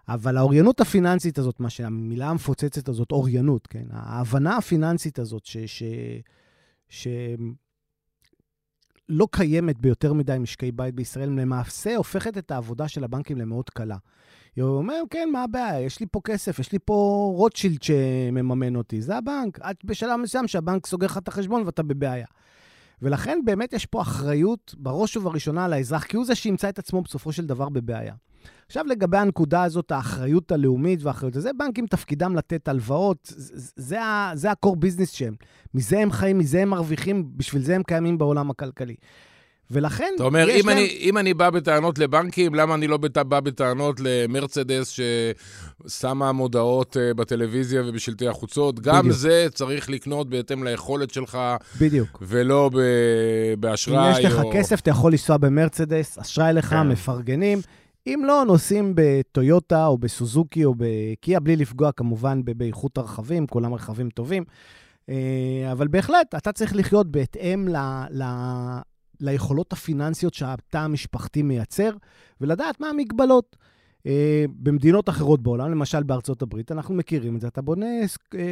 [0.08, 3.86] אבל האוריינות הפיננסית הזאת, מה שהמילה המפוצצת הזאת, אוריינות, כן?
[3.92, 5.58] ההבנה הפיננסית הזאת, ש...
[5.58, 5.84] ש...
[6.90, 7.08] ש...
[9.10, 13.98] לא קיימת ביותר מדי משקי בית בישראל, למעשה הופכת את העבודה של הבנקים למאוד קלה.
[14.62, 15.82] הוא אומר, כן, מה הבעיה?
[15.82, 19.60] יש לי פה כסף, יש לי פה רוטשילד שמממן אותי, זה הבנק.
[19.62, 22.26] עד בשלב מסוים שהבנק סוגר לך את החשבון ואתה בבעיה.
[23.02, 27.02] ולכן באמת יש פה אחריות בראש ובראשונה על האזרח, כי הוא זה שימצא את עצמו
[27.02, 28.14] בסופו של דבר בבעיה.
[28.68, 33.98] עכשיו, לגבי הנקודה הזאת, האחריות הלאומית והאחריות, זה בנקים תפקידם לתת הלוואות, זה,
[34.34, 35.36] זה ה-core business שהם.
[35.74, 38.96] מזה הם חיים, מזה הם מרוויחים, בשביל זה הם קיימים בעולם הכלכלי.
[39.74, 40.78] ולכן, אתה אומר, אם, להם...
[40.78, 45.00] אני, אם אני בא בטענות לבנקים, למה אני לא בא בטענות למרצדס
[45.88, 48.80] ששמה מודעות uh, בטלוויזיה ובשלטי החוצות?
[48.80, 49.16] גם בדיוק.
[49.16, 51.38] זה צריך לקנות בהתאם ליכולת שלך.
[51.80, 52.18] בדיוק.
[52.22, 52.80] ולא ב,
[53.60, 54.12] באשראי.
[54.12, 54.52] אם יש לך או...
[54.54, 56.88] כסף, אתה יכול לנסוע במרצדס, אשראי לך, כן.
[56.90, 57.60] מפרגנים.
[58.08, 64.10] אם לא, נוסעים בטויוטה או בסוזוקי או בקיה, בלי לפגוע כמובן באיכות הרכבים, כולם רכבים
[64.10, 64.44] טובים.
[65.10, 67.78] אה, אבל בהחלט, אתה צריך לחיות בהתאם ל,
[68.12, 68.24] ל,
[69.24, 71.92] ליכולות הפיננסיות שהתא המשפחתי מייצר,
[72.42, 73.56] ולדעת מה המגבלות.
[74.00, 74.06] Uh,
[74.56, 77.86] במדינות אחרות בעולם, למשל בארצות הברית, אנחנו מכירים את זה, אתה בונה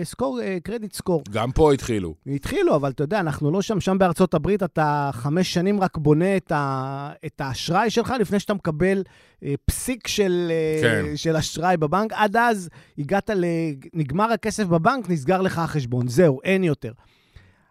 [0.04, 1.24] סקור, קרדיט סקור.
[1.32, 2.14] גם פה התחילו.
[2.28, 6.38] התחילו, אבל אתה יודע, אנחנו לא שם, שם בארצות הברית אתה חמש שנים רק בונה
[6.38, 11.18] את, ה, את האשראי שלך לפני שאתה מקבל uh, פסיק של, uh, כן.
[11.18, 12.14] של אשראי בבנק.
[12.14, 13.46] עד אז הגעת ל...
[13.94, 16.92] נגמר הכסף בבנק, נסגר לך החשבון, זהו, אין יותר.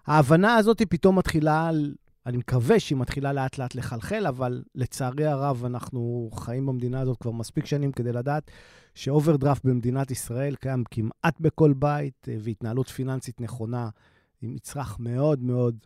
[0.07, 1.71] ההבנה הזאת פתאום מתחילה
[2.27, 7.31] אני מקווה שהיא מתחילה לאט לאט לחלחל, אבל לצערי הרב, אנחנו חיים במדינה הזאת כבר
[7.31, 8.51] מספיק שנים כדי לדעת
[8.95, 13.89] שאוברדרפט במדינת ישראל קיים כמעט בכל בית, אה, והתנהלות פיננסית נכונה
[14.43, 15.77] היא מצרך מאוד מאוד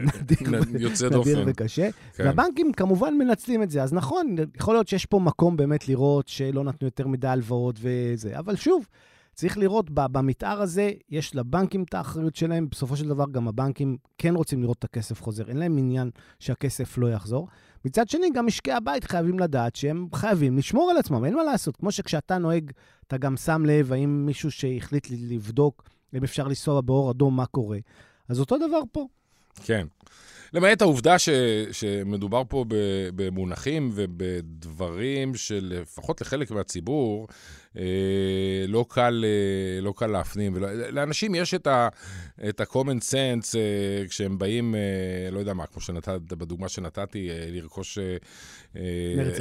[0.00, 0.38] נדיר,
[0.78, 1.42] יוצא נדיר דופן.
[1.46, 1.88] וקשה.
[2.14, 2.24] כן.
[2.24, 3.82] והבנקים כמובן מנצלים את זה.
[3.82, 8.38] אז נכון, יכול להיות שיש פה מקום באמת לראות שלא נתנו יותר מדי הלוואות וזה,
[8.38, 8.86] אבל שוב,
[9.34, 14.34] צריך לראות, במתאר הזה, יש לבנקים את האחריות שלהם, בסופו של דבר גם הבנקים כן
[14.34, 17.48] רוצים לראות את הכסף חוזר, אין להם עניין שהכסף לא יחזור.
[17.84, 21.76] מצד שני, גם משקי הבית חייבים לדעת שהם חייבים לשמור על עצמם, אין מה לעשות.
[21.76, 22.70] כמו שכשאתה נוהג,
[23.06, 25.82] אתה גם שם לב האם מישהו שהחליט לבדוק
[26.14, 27.78] אם אפשר לנסוע באור אדום, מה קורה.
[28.28, 29.06] אז אותו דבר פה.
[29.64, 29.86] כן.
[30.52, 31.28] למעט העובדה ש,
[31.72, 32.64] שמדובר פה
[33.14, 37.28] במונחים ובדברים שלפחות לחלק מהציבור
[38.68, 40.56] לא, קל, אה, לא קל להפנים.
[40.90, 41.88] לאנשים יש את, ה,
[42.48, 47.46] את ה-common sense אה, כשהם באים, אה, לא יודע מה, כמו שנתת, בדוגמה שנתתי, אה,
[47.50, 48.16] לרכוש אה,
[48.76, 48.82] אה.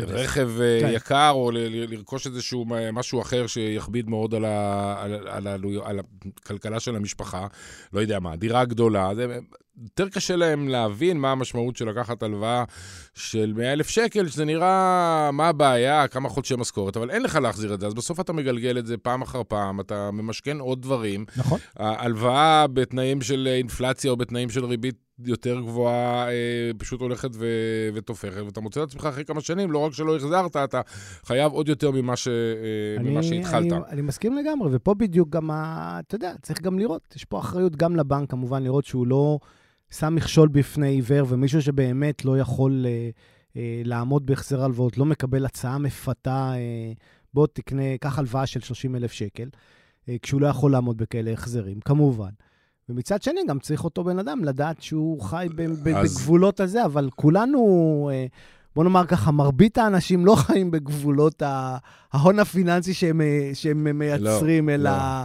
[0.07, 0.89] רכב אה, כן.
[0.93, 5.99] יקר, או לרכוש איזשהו משהו אחר שיכביד מאוד על, ה, על, על, על, על
[6.39, 7.47] הכלכלה של המשפחה.
[7.93, 9.15] לא יודע מה, דירה גדולה.
[9.15, 9.39] זה,
[9.81, 12.63] יותר קשה להם להבין מה המשמעות של לקחת הלוואה
[13.13, 17.73] של 100 אלף שקל, שזה נראה מה הבעיה, כמה חודשי משכורת, אבל אין לך להחזיר
[17.73, 21.25] את זה, אז בסוף אתה מגלגל את זה פעם אחר פעם, אתה ממשכן עוד דברים.
[21.37, 21.59] נכון.
[21.77, 27.45] ההלוואה בתנאים של אינפלציה או בתנאים של ריבית יותר גבוהה, אה, פשוט הולכת ו-
[27.93, 30.81] ותופכת, ואתה מוצא את עצמך אחרי כמה שנים, לא רק שלא החזרת, אתה
[31.25, 33.71] חייב עוד יותר ממה, ש- אה, ממה שהתחלת.
[33.71, 37.39] אני, אני מסכים לגמרי, ופה בדיוק גם, ה, אתה יודע, צריך גם לראות, יש פה
[37.39, 39.39] אחריות גם לבנק, כמובן, לראות שהוא לא
[39.91, 43.09] שם מכשול בפני עיוור, ומישהו שבאמת לא יכול אה,
[43.57, 46.91] אה, לעמוד בהחזר הלוואות, לא מקבל הצעה מפתה, אה,
[47.33, 49.49] בוא תקנה, קח הלוואה של 30 אלף שקל,
[50.09, 52.29] אה, כשהוא לא יכול לעמוד בכאלה החזרים, כמובן.
[52.89, 58.09] ומצד שני, גם צריך אותו בן אדם לדעת שהוא חי אז- בגבולות הזה, אבל כולנו...
[58.13, 58.25] אה,
[58.75, 61.43] בוא נאמר ככה, מרבית האנשים לא חיים בגבולות
[62.13, 65.23] ההון הפיננסי שהם, אה, שהם מייצרים, לא, אלא לא.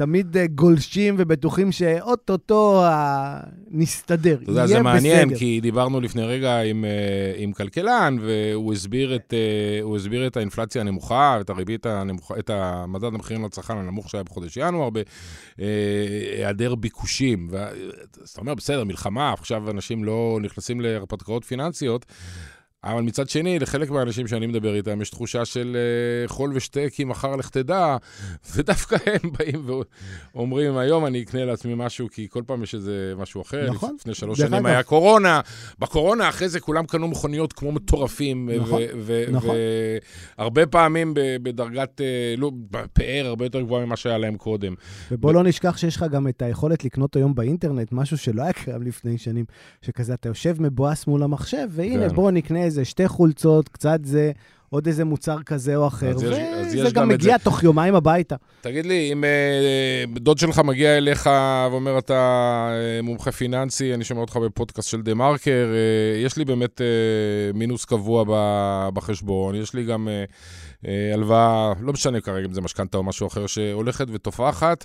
[0.00, 5.38] תמיד אה, גולשים ובטוחים שאו-טו-טו אה, נסתדר, אתה יודע, יהיה זה מעניין, בסדר.
[5.38, 9.34] כי דיברנו לפני רגע עם, אה, עם כלכלן, והוא הסביר את,
[9.96, 14.88] הסביר את האינפלציה הנמוכה, את הריבית הנמוכה, את המדד המחירים לצרכן הנמוך שהיה בחודש ינואר,
[15.58, 17.48] בהיעדר ביקושים.
[18.22, 22.06] אז אתה אומר, בסדר, מלחמה, עכשיו אנשים לא נכנסים להרפתקאות פיננסיות.
[22.84, 27.04] אבל מצד שני, לחלק מהאנשים שאני מדבר איתם, יש תחושה של אה, חול ושתה כי
[27.04, 27.96] מחר לך תדע,
[28.54, 29.66] ודווקא הם באים
[30.34, 33.70] ואומרים, היום אני אקנה לעצמי משהו, כי כל פעם יש איזה משהו אחר.
[33.70, 33.96] נכון.
[34.00, 35.40] לפני שלוש שנים אגב- היה קורונה,
[35.78, 38.50] בקורונה אחרי זה כולם קנו מכוניות כמו מטורפים.
[38.50, 38.82] נכון,
[39.30, 39.56] נכון.
[40.38, 42.50] והרבה פעמים בדרגת, אה, לא,
[42.92, 44.74] פאר הרבה יותר גבוהה ממה שהיה להם קודם.
[45.10, 48.82] ובוא לא נשכח שיש לך גם את היכולת לקנות היום באינטרנט, משהו שלא היה קיים
[48.82, 49.44] לפני שנים,
[49.82, 52.14] שכזה אתה יושב מבואס מול המחשב, והנה, כן.
[52.14, 54.32] בוא נקנה איזה שתי חולצות, קצת זה,
[54.68, 57.94] עוד איזה מוצר כזה או אחר, אז יש- אז וזה גם גם מגיע תוך יומיים
[57.94, 58.36] הביתה.
[58.60, 59.30] תגיד לי, אם אה,
[60.20, 61.30] דוד שלך מגיע אליך
[61.70, 62.14] ואומר, אתה
[62.72, 66.86] אה, מומחה פיננסי, אני שומע אותך בפודקאסט של דה מרקר, אה, יש לי באמת אה,
[67.54, 70.24] מינוס קבוע ב- בחשבון, יש לי גם אה,
[70.88, 74.84] אה, הלוואה, לא משנה כרגע אם זה משכנתה או משהו אחר, שהולכת ותופחת.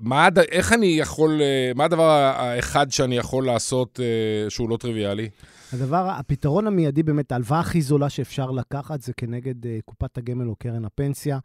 [0.00, 5.28] מה, איך אני יכול, אה, מה הדבר האחד שאני יכול לעשות אה, שהוא לא טריוויאלי?
[5.72, 10.56] הדבר, הפתרון המיידי באמת, ההלוואה הכי זולה שאפשר לקחת זה כנגד uh, קופת הגמל או
[10.56, 11.38] קרן הפנסיה,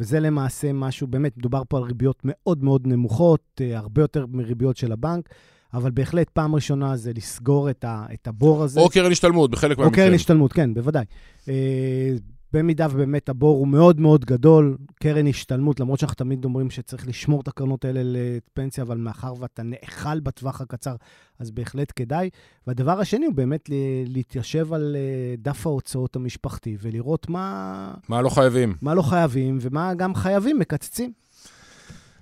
[0.00, 4.76] וזה למעשה משהו, באמת, מדובר פה על ריביות מאוד מאוד נמוכות, uh, הרבה יותר מריביות
[4.76, 5.28] של הבנק,
[5.74, 8.80] אבל בהחלט פעם ראשונה זה לסגור את, ה, את הבור הזה.
[8.80, 10.06] או קרן השתלמות, בחלק או מהמקרים.
[10.06, 11.04] קרן השתלמות, כן, בוודאי.
[11.48, 12.14] אה,
[12.52, 17.40] במידה ובאמת הבור הוא מאוד מאוד גדול, קרן השתלמות, למרות שאנחנו תמיד אומרים שצריך לשמור
[17.40, 20.96] את הקרנות האלה לפנסיה, אבל מאחר ואתה נאכל בטווח הקצר,
[21.38, 22.30] אז בהחלט כדאי.
[22.66, 23.70] והדבר השני הוא באמת
[24.06, 28.74] להתיישב על אה, דף ההוצאות המשפחתי ולראות מה, מה לא חייבים?
[28.82, 31.12] מה לא חייבים ומה גם חייבים מקצצים.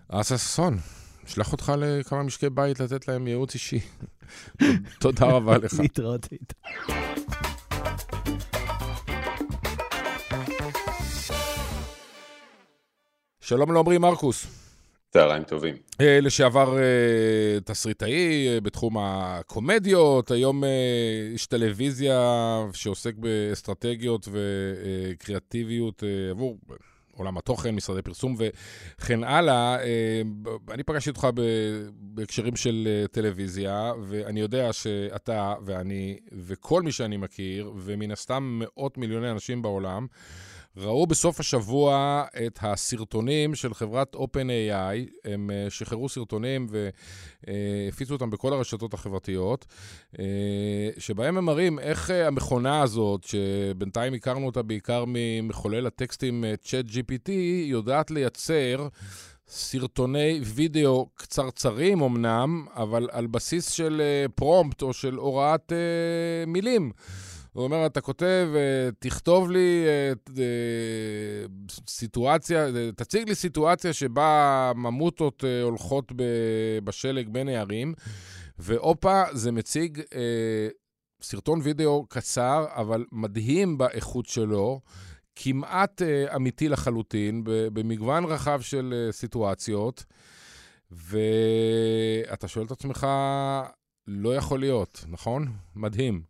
[0.08, 0.76] אסה ששון,
[1.26, 3.80] אשלח אותך לכמה משקי בית לתת להם ייעוץ אישי.
[5.00, 5.80] תודה רבה לך.
[5.80, 7.07] להתראות איתה.
[13.48, 14.46] שלום לעמרי מרקוס,
[15.10, 15.74] צהריים טובים.
[16.00, 20.62] אה, לשעבר אה, תסריטאי אה, בתחום הקומדיות, היום
[21.32, 22.20] איש טלוויזיה
[22.72, 26.58] שעוסק באסטרטגיות וקריאטיביות עבור
[27.18, 29.76] עולם התוכן, משרדי פרסום וכן הלאה.
[29.82, 30.22] אה,
[30.70, 31.28] אני פגשתי אותך
[31.90, 39.30] בהקשרים של טלוויזיה, ואני יודע שאתה ואני וכל מי שאני מכיר, ומן הסתם מאות מיליוני
[39.30, 40.06] אנשים בעולם,
[40.80, 45.10] ראו בסוף השבוע את הסרטונים של חברת OpenAI.
[45.24, 46.66] הם אה, שחררו סרטונים
[47.46, 49.66] והפיצו אותם בכל הרשתות החברתיות,
[50.18, 50.24] אה,
[50.98, 57.30] שבהם הם מראים איך אה, המכונה הזאת, שבינתיים הכרנו אותה בעיקר ממחולל הטקסטים אה, ChatGPT,
[57.64, 58.88] יודעת לייצר
[59.48, 64.02] סרטוני וידאו קצרצרים אמנם, אבל על בסיס של
[64.34, 65.72] פרומפט או של הוראת
[66.46, 66.92] מילים.
[67.58, 68.48] הוא אומר, אתה כותב,
[68.98, 69.84] תכתוב לי
[71.88, 72.66] סיטואציה,
[72.96, 76.12] תציג לי סיטואציה שבה ממוטות הולכות
[76.84, 77.94] בשלג בין הערים,
[78.58, 80.00] והופה, זה מציג
[81.22, 84.80] סרטון וידאו קצר, אבל מדהים באיכות שלו.
[85.36, 86.02] כמעט
[86.36, 90.04] אמיתי לחלוטין, במגוון רחב של סיטואציות,
[90.90, 93.06] ואתה שואל את עצמך,
[94.06, 95.52] לא יכול להיות, נכון?
[95.76, 96.27] מדהים.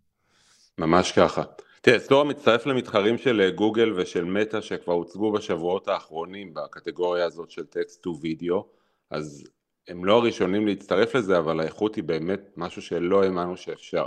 [0.79, 1.43] ממש ככה.
[1.81, 7.51] תראה, סטורה מצטרף למתחרים של אה, גוגל ושל מטא שכבר הוצגו בשבועות האחרונים בקטגוריה הזאת
[7.51, 8.67] של טקסט טו וידאו,
[9.11, 9.45] אז
[9.89, 14.07] הם לא הראשונים להצטרף לזה, אבל האיכות היא באמת משהו שלא האמנו שאפשר.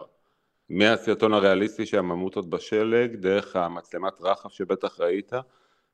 [0.69, 5.31] מהסרטון הריאליסטי של הממוטות בשלג, דרך המצלמת רחב שבטח ראית,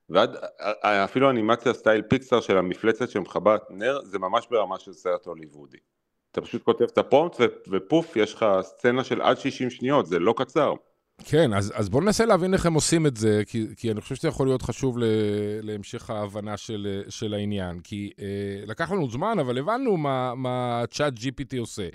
[0.10, 0.36] ועד
[0.84, 5.78] אפילו אנימציה סטייל פיקסר של המפלצת שמכבה נר, זה ממש ברמה של סרט הוליוודי.
[6.38, 10.34] אתה פשוט כותב את הפרומפט ופוף, יש לך סצנה של עד 60 שניות, זה לא
[10.38, 10.74] קצר.
[11.26, 14.16] כן, אז, אז בואו ננסה להבין איך הם עושים את זה, כי, כי אני חושב
[14.16, 15.04] שזה יכול להיות חשוב ל,
[15.62, 17.80] להמשך ההבנה של, של העניין.
[17.80, 18.26] כי אה,
[18.66, 21.88] לקח לנו זמן, אבל הבנו מה, מה צ'אט GPT עושה.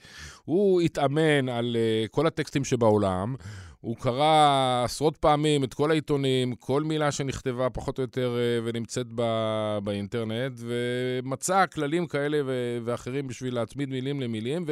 [0.45, 3.35] הוא התאמן על אה, כל הטקסטים שבעולם,
[3.83, 9.07] הוא קרא עשרות פעמים את כל העיתונים, כל מילה שנכתבה פחות או יותר אה, ונמצאת
[9.15, 14.67] ב- באינטרנט, ומצא כללים כאלה ו- ואחרים בשביל להצמיד מילים למילים,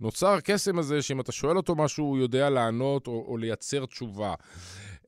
[0.00, 4.34] ונוצר הקסם הזה שאם אתה שואל אותו משהו, הוא יודע לענות או, או לייצר תשובה.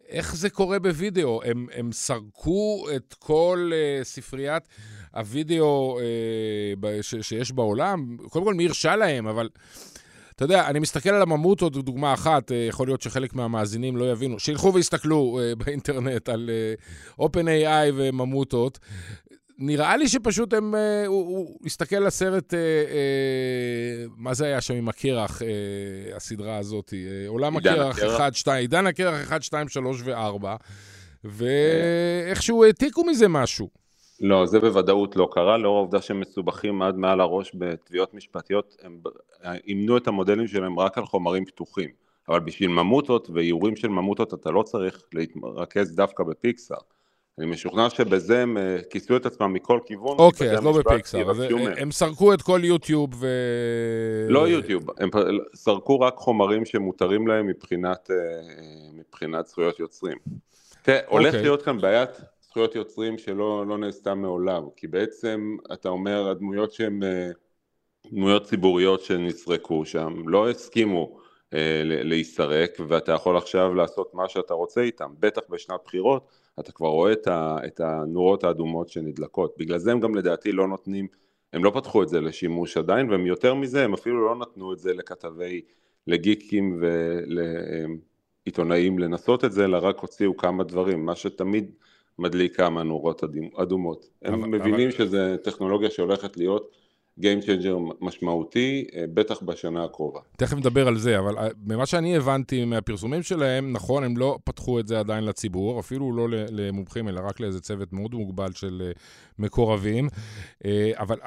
[0.09, 1.41] איך זה קורה בווידאו?
[1.45, 4.69] הם, הם סרקו את כל uh, ספריית
[5.15, 8.17] הווידאו uh, ש, שיש בעולם?
[8.29, 9.27] קודם כל, מי הרשה להם?
[9.27, 9.49] אבל
[10.38, 14.38] אתה יודע, אני מסתכל על הממוטות, דוגמה אחת, אה, יכול להיות שחלק מהמאזינים לא יבינו,
[14.38, 16.51] שילכו ויסתכלו uh, באינטרנט על
[17.18, 18.79] uh, OpenAI וממוטות.
[19.59, 20.74] נראה לי שפשוט הם,
[21.07, 25.44] הוא, הוא הסתכל על הסרט, uh, uh, מה זה היה שם עם הקרח, uh,
[26.16, 30.46] הסדרה הזאת, uh, עולם הקרח 1, 2, עידן הקרח 1, 2, 3 ו-4,
[31.24, 33.68] ואיכשהו העתיקו מזה משהו.
[34.21, 39.01] לא, זה בוודאות לא קרה, לאור העובדה שהם מסובכים עד מעל הראש בתביעות משפטיות, הם
[39.67, 41.91] אימנו את המודלים שלהם רק על חומרים פתוחים,
[42.29, 46.79] אבל בשביל ממוטות ואיורים של ממוטות אתה לא צריך להתרכז דווקא בפיקסאר.
[47.39, 50.19] אני משוכנע שבזה הם אה, כיסו את עצמם מכל כיוון.
[50.19, 51.45] אוקיי, אז לא בפיקסאר, אז
[51.77, 53.27] הם סרקו את כל יוטיוב ו...
[54.29, 55.11] לא יוטיוב, הם
[55.55, 58.17] סרקו רק חומרים שמותרים להם מבחינת, אה,
[58.93, 60.17] מבחינת זכויות יוצרים.
[60.83, 61.43] תראה, הולך אוקיי.
[61.43, 62.11] להיות כאן בעיית
[62.49, 67.31] זכויות יוצרים שלא לא נעשתה מעולם, כי בעצם אתה אומר הדמויות שהן אה,
[68.13, 71.19] דמויות ציבוריות שנסרקו שם, לא הסכימו
[71.55, 76.29] אה, להיסרק ואתה יכול עכשיו לעשות מה שאתה רוצה איתם, בטח בשנת בחירות
[76.61, 80.69] אתה כבר רואה את, ה, את הנורות האדומות שנדלקות, בגלל זה הם גם לדעתי לא
[80.69, 81.07] נותנים,
[81.53, 84.79] הם לא פתחו את זה לשימוש עדיין והם יותר מזה, הם אפילו לא נתנו את
[84.79, 85.63] זה לכתבי,
[86.07, 86.83] לגיקים
[88.47, 91.71] ולעיתונאים לנסות את זה, אלא רק הוציאו כמה דברים, מה שתמיד
[92.19, 93.23] מדליק כמה נורות
[93.57, 94.09] אדומות.
[94.23, 94.91] הם אבל, מבינים אבל...
[94.91, 96.71] שזו טכנולוגיה שהולכת להיות
[97.21, 100.21] Game Changer משמעותי, אה, בטח בשנה הקרובה.
[100.37, 104.81] תכף נדבר על זה, אבל אה, ממה שאני הבנתי מהפרסומים שלהם, נכון, הם לא פתחו
[104.81, 108.93] את זה עדיין לציבור, אפילו לא למומחים, אלא רק לאיזה צוות מאוד מוגבל של אה,
[109.39, 110.09] מקורבים,
[110.95, 111.19] אבל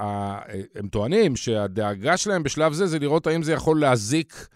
[0.76, 4.48] הם טוענים שהדאגה שלהם בשלב זה, זה לראות האם זה יכול להזיק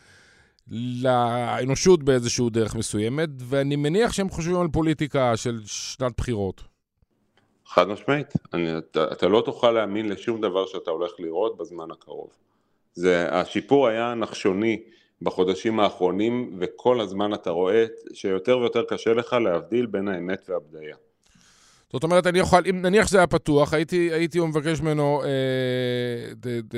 [0.72, 6.64] לאנושות באיזשהו דרך מסוימת, ואני מניח שהם חושבים על פוליטיקה של שנת בחירות.
[7.66, 12.30] חד משמעית, אני, אתה, אתה לא תוכל להאמין לשום דבר שאתה הולך לראות בזמן הקרוב.
[12.94, 14.84] זה, השיפור היה נחשוני
[15.22, 20.96] בחודשים האחרונים, וכל הזמן אתה רואה שיותר ויותר קשה לך להבדיל בין האמת והבדיה.
[21.96, 25.30] זאת אומרת, אני יכול, אם נניח שזה היה פתוח, הייתי, הייתי מבקש ממנו, אה,
[26.34, 26.78] ד, ד,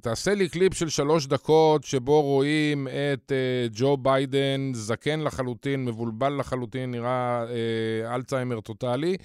[0.00, 6.32] תעשה לי קליפ של שלוש דקות שבו רואים את אה, ג'ו ביידן, זקן לחלוטין, מבולבל
[6.38, 9.16] לחלוטין, נראה אה, אלצהיימר טוטאלי,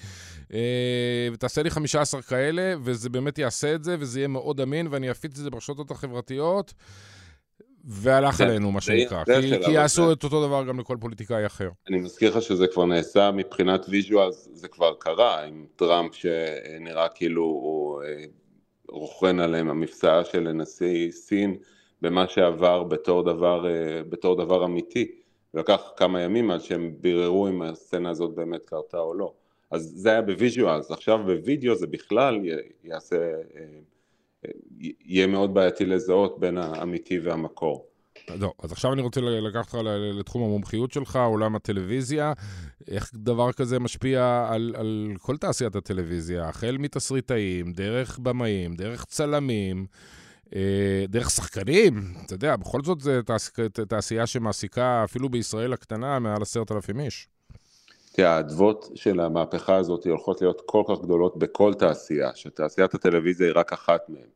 [0.53, 0.59] אה,
[1.33, 5.37] ותעשה לי 15 כאלה, וזה באמת יעשה את זה, וזה יהיה מאוד אמין, ואני אפיץ
[5.37, 6.73] את זה ברשתות החברתיות.
[7.85, 10.13] והלך כן, עלינו, מה שנקרא, כי, כי יעשו זה...
[10.13, 11.69] את אותו דבר גם לכל פוליטיקאי אחר.
[11.89, 17.43] אני מזכיר לך שזה כבר נעשה מבחינת visual, זה כבר קרה עם טראמפ שנראה כאילו
[17.43, 18.23] הוא אה,
[18.89, 21.57] רוכן עליהם המבצע של נשיא סין
[22.01, 25.11] במה שעבר בתור דבר, אה, בתור דבר אמיתי.
[25.53, 29.33] לקח כמה ימים עד שהם ביררו אם הסצנה הזאת באמת קרתה או לא.
[29.71, 32.39] אז זה היה ב visual, עכשיו בווידאו זה בכלל
[32.83, 33.31] יעשה...
[34.79, 37.91] יהיה מאוד בעייתי לזהות בין האמיתי והמקור.
[38.29, 39.87] לא, אז עכשיו אני רוצה לקחת אותך
[40.19, 42.33] לתחום המומחיות שלך, עולם הטלוויזיה.
[42.87, 49.85] איך דבר כזה משפיע על, על כל תעשיית הטלוויזיה, החל מתסריטאים, דרך במאים, דרך צלמים,
[50.55, 52.13] אה, דרך שחקנים.
[52.25, 53.49] אתה יודע, בכל זאת זו תעש...
[53.87, 57.27] תעשייה שמעסיקה, אפילו בישראל הקטנה, מעל עשרת אלפים איש.
[58.11, 63.53] תראה, האדוות של המהפכה הזאת הולכות להיות כל כך גדולות בכל תעשייה, שתעשיית הטלוויזיה היא
[63.55, 64.29] רק אחת מהן.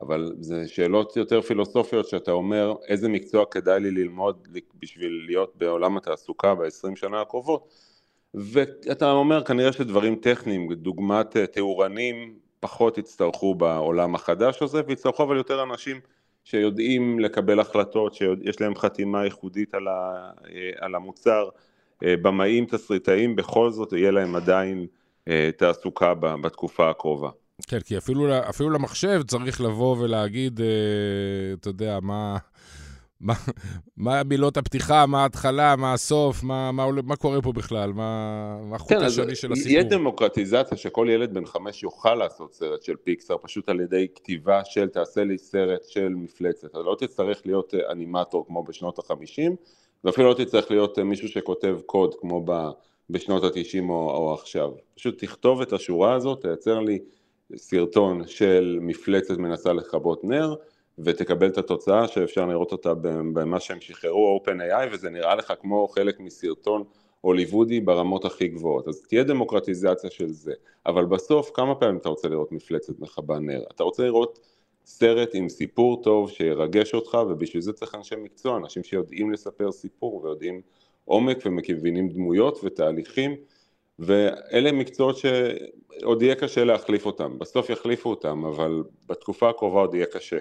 [0.00, 4.48] אבל זה שאלות יותר פילוסופיות שאתה אומר איזה מקצוע כדאי לי ללמוד
[4.78, 7.68] בשביל להיות בעולם התעסוקה ב-20 שנה הקרובות
[8.34, 15.36] ואתה אומר כנראה שדברים טכניים, דוגמת אה, תאורנים פחות יצטרכו בעולם החדש הזה ויצטרכו אבל
[15.36, 16.00] יותר אנשים
[16.44, 21.48] שיודעים לקבל החלטות, שיש להם חתימה ייחודית על, אה, המוצר,
[22.02, 24.86] במאים, תסריטאים, בכל זאת יהיה להם עדיין
[25.56, 27.30] תעסוקה בתקופה הקרובה.
[27.66, 30.66] כן, כי אפילו, אפילו למחשב צריך לבוא ולהגיד, אה,
[31.60, 32.36] אתה יודע, מה...
[33.20, 33.34] מה,
[33.96, 38.76] מה מילות הפתיחה, מה ההתחלה, מה הסוף, מה, מה, מה קורה פה בכלל, מה, מה
[38.76, 39.72] החוט כן, השני של הסיפור.
[39.72, 44.60] יהיה דמוקרטיזציה שכל ילד בן חמש יוכל לעשות סרט של פיקסר, פשוט על ידי כתיבה
[44.64, 46.64] של תעשה לי סרט של מפלצת.
[46.64, 49.56] אתה לא תצטרך להיות אה, אנימטור כמו בשנות החמישים,
[50.04, 52.44] ואפילו לא תצטרך להיות אה, מישהו שכותב קוד כמו
[53.10, 54.70] בשנות התשעים או, או עכשיו.
[54.94, 56.98] פשוט תכתוב את השורה הזאת, תייצר לי
[57.56, 60.54] סרטון של מפלצת מנסה לכבות נר
[60.98, 62.94] ותקבל את התוצאה שאפשר לראות אותה
[63.32, 66.84] במה שהם שחררו OpenAI וזה נראה לך כמו חלק מסרטון
[67.20, 68.88] הוליוודי ברמות הכי גבוהות.
[68.88, 70.52] אז תהיה דמוקרטיזציה של זה.
[70.86, 73.62] אבל בסוף כמה פעמים אתה רוצה לראות מפלצת מכבה נר?
[73.74, 74.38] אתה רוצה לראות
[74.88, 80.24] סרט עם סיפור טוב שירגש אותך ובשביל זה צריך אנשי מקצוע אנשים שיודעים לספר סיפור
[80.24, 80.60] ויודעים
[81.04, 83.36] עומק ומבינים דמויות ותהליכים
[83.98, 90.06] ואלה מקצועות שעוד יהיה קשה להחליף אותם, בסוף יחליפו אותם, אבל בתקופה הקרובה עוד יהיה
[90.06, 90.38] קשה.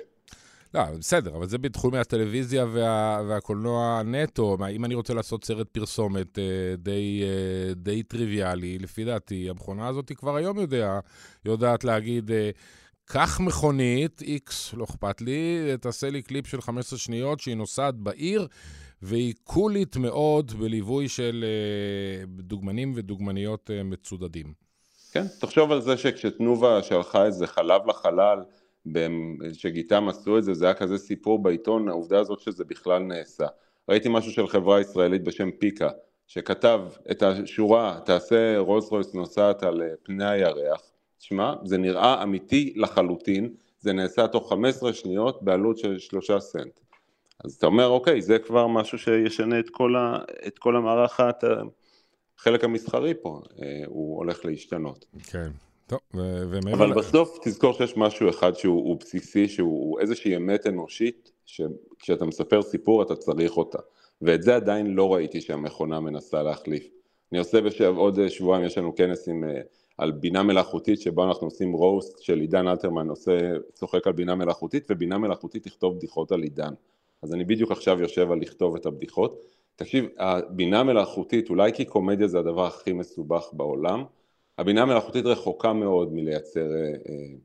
[0.74, 4.58] לא, בסדר, אבל זה בתחומי הטלוויזיה וה, והקולנוע נטו.
[4.72, 6.44] אם אני רוצה לעשות סרט פרסומת אה,
[6.78, 11.00] די, אה, די טריוויאלי, לפי דעתי, המכונה הזאת כבר היום יודע,
[11.46, 12.50] יודעת להגיד, אה,
[13.10, 18.48] קח מכונית, איקס, לא אכפת לי, תעשה לי קליפ של 15 שניות שהיא נוסעת בעיר.
[19.02, 24.54] והיא קולית מאוד בליווי של אה, דוגמנים ודוגמניות אה, מצודדים.
[25.12, 28.40] כן, תחשוב על זה שכשתנובה שלחה איזה חלב לחלל,
[29.54, 33.46] שגיתם עשו את זה, זה היה כזה סיפור בעיתון, העובדה הזאת שזה בכלל נעשה.
[33.90, 35.90] ראיתי משהו של חברה ישראלית בשם פיקה,
[36.28, 36.82] שכתב
[37.12, 40.82] את השורה, תעשה רולס רויס נוסעת על אה, פני הירח,
[41.28, 46.80] שמע, זה נראה אמיתי לחלוטין, זה נעשה תוך 15 שניות בעלות של שלושה סנט.
[47.46, 50.18] אז אתה אומר, אוקיי, זה כבר משהו שישנה את כל, ה,
[50.48, 51.20] את כל המערך,
[52.40, 55.06] החלק המסחרי פה, אה, הוא הולך להשתנות.
[55.24, 55.50] כן.
[55.88, 56.74] טוב, ומעבר...
[56.74, 63.02] אבל בסוף תזכור שיש משהו אחד שהוא בסיסי, שהוא איזושהי אמת אנושית, שכשאתה מספר סיפור
[63.02, 63.80] אתה צריך אותה.
[64.22, 66.88] ואת זה עדיין לא ראיתי שהמכונה מנסה להחליף.
[67.32, 69.62] אני עושה בשב, עוד שבועיים, יש לנו כנס עם, אה,
[69.98, 73.38] על בינה מלאכותית, שבו אנחנו עושים רוסט של עידן אלתרמן, עושה,
[73.74, 76.74] צוחק על בינה מלאכותית, ובינה מלאכותית תכתוב בדיחות על עידן.
[77.22, 79.42] אז אני בדיוק עכשיו יושב על לכתוב את הבדיחות.
[79.76, 84.04] תקשיב, הבינה המלאכותית, אולי כי קומדיה זה הדבר הכי מסובך בעולם,
[84.58, 87.36] הבינה המלאכותית רחוקה מאוד מלייצר אה, אה,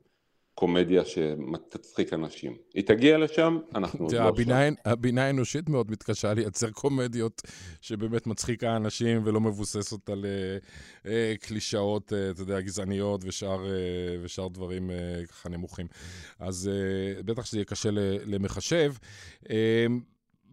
[0.55, 2.57] קומדיה שתצחיק אנשים.
[2.73, 4.73] היא תגיע לשם, אנחנו עוד לא שם.
[4.85, 7.41] הבינה האנושית מאוד מתקשה לייצר קומדיות
[7.81, 11.07] שבאמת מצחיקה אנשים ולא מבוססת על uh, uh,
[11.39, 13.21] קלישאות, אה, אתה יודע, גזעניות
[14.23, 14.91] ושאר, דברים
[15.29, 15.87] ככה נמוכים.
[16.39, 16.69] אז
[17.25, 17.89] בטח שזה יהיה קשה
[18.25, 18.93] למחשב.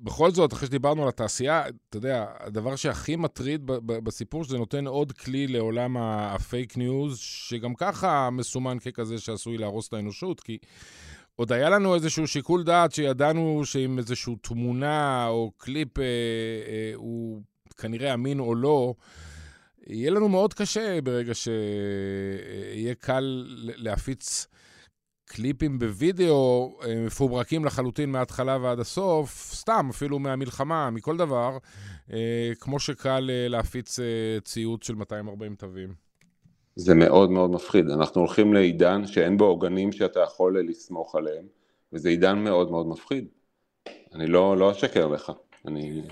[0.03, 5.13] בכל זאת, אחרי שדיברנו על התעשייה, אתה יודע, הדבר שהכי מטריד בסיפור שזה נותן עוד
[5.13, 10.59] כלי לעולם הפייק ניוז, שגם ככה מסומן ככזה שעשוי להרוס את האנושות, כי
[11.37, 17.43] עוד היה לנו איזשהו שיקול דעת שידענו שאם איזושהי תמונה או קליפ אה, אה, הוא
[17.77, 18.95] כנראה אמין או לא,
[19.87, 24.47] יהיה לנו מאוד קשה ברגע שיהיה קל להפיץ
[25.33, 31.59] קליפים בווידאו אה, מפוברקים לחלוטין מההתחלה ועד הסוף, סתם, אפילו מהמלחמה, מכל דבר,
[32.13, 33.99] אה, כמו שקל אה, להפיץ
[34.45, 35.95] ציוץ של 240 תווים.
[36.77, 37.91] זה מאוד מאוד מפחיד.
[37.91, 41.45] אנחנו הולכים לעידן שאין בו עוגנים שאתה יכול לסמוך עליהם,
[41.93, 43.25] וזה עידן מאוד מאוד מפחיד.
[44.15, 45.33] אני לא, לא אשקר לך.
[45.67, 46.03] אני,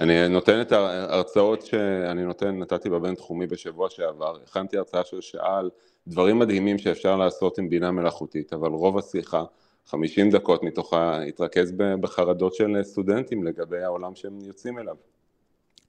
[0.00, 5.70] אני נותן את ההרצאות שאני נותן, נתתי בבינתחומי בשבוע שעבר, הכנתי הרצאה של שעה על
[6.08, 9.44] דברים מדהימים שאפשר לעשות עם בינה מלאכותית, אבל רוב השיחה,
[9.86, 14.96] 50 דקות מתוכה, התרכז בחרדות של סטודנטים לגבי העולם שהם יוצאים אליו.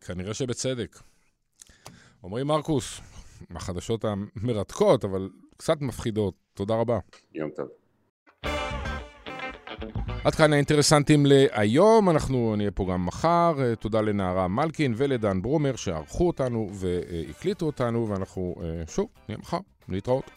[0.02, 1.00] כנראה שבצדק.
[2.24, 3.02] עמרי מרקוס,
[3.56, 6.34] החדשות המרתקות, אבל קצת מפחידות.
[6.54, 7.00] תודה רבה.
[7.34, 7.81] יום טוב.
[10.24, 13.54] עד כאן האינטרסנטים להיום, אנחנו נהיה פה גם מחר.
[13.80, 18.56] תודה לנערה מלקין ולדן ברומר שערכו אותנו והקליטו אותנו, ואנחנו
[18.88, 19.58] שוב נהיה מחר.
[19.90, 20.32] להתראות.